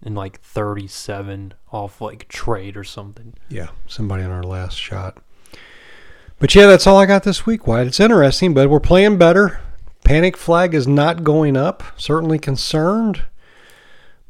in 0.02 0.16
like 0.16 0.40
37 0.42 1.54
off 1.72 2.02
like 2.02 2.28
trade 2.28 2.78
or 2.78 2.84
something. 2.84 3.34
Yeah, 3.50 3.70
somebody 3.88 4.24
on 4.24 4.32
our 4.32 4.44
last 4.44 4.78
shot. 4.78 5.22
But 6.40 6.54
yeah, 6.56 6.66
that's 6.66 6.88
all 6.88 6.98
I 6.98 7.06
got 7.06 7.24
this 7.24 7.46
week, 7.46 7.68
Wyatt. 7.68 7.88
It's 7.88 8.00
interesting, 8.00 8.54
but 8.54 8.70
we're 8.70 8.80
playing 8.80 9.18
better. 9.18 9.62
Panic 10.04 10.36
flag 10.36 10.74
is 10.74 10.88
not 10.88 11.24
going 11.24 11.56
up. 11.56 11.84
Certainly 11.98 12.40
concerned, 12.40 13.24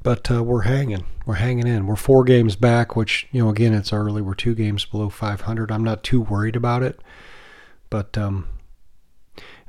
but 0.02 0.30
uh, 0.30 0.44
we're 0.44 0.62
hanging. 0.62 1.06
We're 1.26 1.36
hanging 1.36 1.68
in. 1.68 1.88
We're 1.88 1.96
four 1.96 2.24
games 2.24 2.56
back, 2.56 2.96
which, 2.96 3.28
you 3.32 3.44
know, 3.44 3.50
again, 3.50 3.74
it's 3.74 3.94
early. 3.94 4.22
We're 4.22 4.36
two 4.36 4.56
games 4.56 4.86
below 4.86 5.10
500. 5.10 5.72
I'm 5.72 5.84
not 5.84 6.04
too 6.04 6.22
worried 6.22 6.56
about 6.56 6.84
it. 6.84 7.00
But 7.90 8.18
um, 8.18 8.48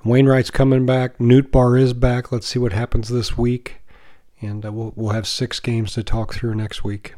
Wainwright's 0.05 0.51
coming 0.51 0.85
back. 0.85 1.19
Nootbaar 1.19 1.81
is 1.81 1.95
back. 1.95 2.31
Let's 2.31 2.47
see 2.47 2.59
what 2.59 2.73
happens 2.73 3.09
this 3.09 3.39
week. 3.39 3.77
And 4.41 4.67
uh, 4.67 4.73
we'll, 4.73 4.93
we'll 4.97 5.13
have 5.13 5.27
six 5.27 5.61
games 5.61 5.95
to 5.95 6.03
talk 6.03 6.35
through 6.35 6.55
next 6.55 6.85
week. 6.85 7.15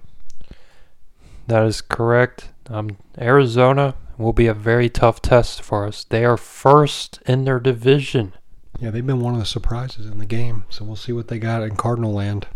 That 1.49 1.65
is 1.65 1.81
correct. 1.81 2.51
Um, 2.69 2.99
Arizona 3.19 3.95
will 4.19 4.33
be 4.33 4.47
a 4.47 4.55
very 4.55 4.89
tough 4.89 5.23
test 5.23 5.63
for 5.63 5.87
us. 5.87 6.05
They 6.05 6.25
are 6.25 6.37
first 6.37 7.21
in 7.27 7.45
their 7.45 7.61
division. 7.61 8.35
Yeah, 8.79 8.91
they've 8.91 9.07
been 9.07 9.21
one 9.21 9.35
of 9.35 9.41
the 9.41 9.47
surprises 9.47 10.07
in 10.07 10.19
the 10.19 10.27
game. 10.27 10.65
So 10.69 10.85
we'll 10.85 10.97
see 10.97 11.13
what 11.13 11.29
they 11.29 11.39
got 11.39 11.63
in 11.63 11.77
Cardinal 11.77 12.13
land. 12.13 12.47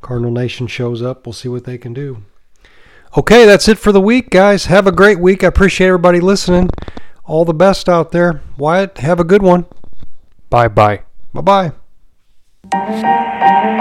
Cardinal 0.00 0.30
Nation 0.30 0.66
shows 0.66 1.02
up. 1.02 1.26
We'll 1.26 1.32
see 1.32 1.48
what 1.48 1.64
they 1.64 1.78
can 1.78 1.92
do. 1.92 2.22
Okay, 3.16 3.44
that's 3.44 3.68
it 3.68 3.78
for 3.78 3.92
the 3.92 4.00
week, 4.00 4.30
guys. 4.30 4.66
Have 4.66 4.86
a 4.86 4.92
great 4.92 5.20
week. 5.20 5.44
I 5.44 5.48
appreciate 5.48 5.88
everybody 5.88 6.20
listening. 6.20 6.70
All 7.24 7.44
the 7.44 7.54
best 7.54 7.88
out 7.88 8.10
there. 8.10 8.42
Wyatt, 8.56 8.98
have 8.98 9.20
a 9.20 9.24
good 9.24 9.42
one. 9.42 9.66
Bye 10.48 10.68
bye. 10.68 11.02
Bye 11.34 11.72
bye. 12.72 13.78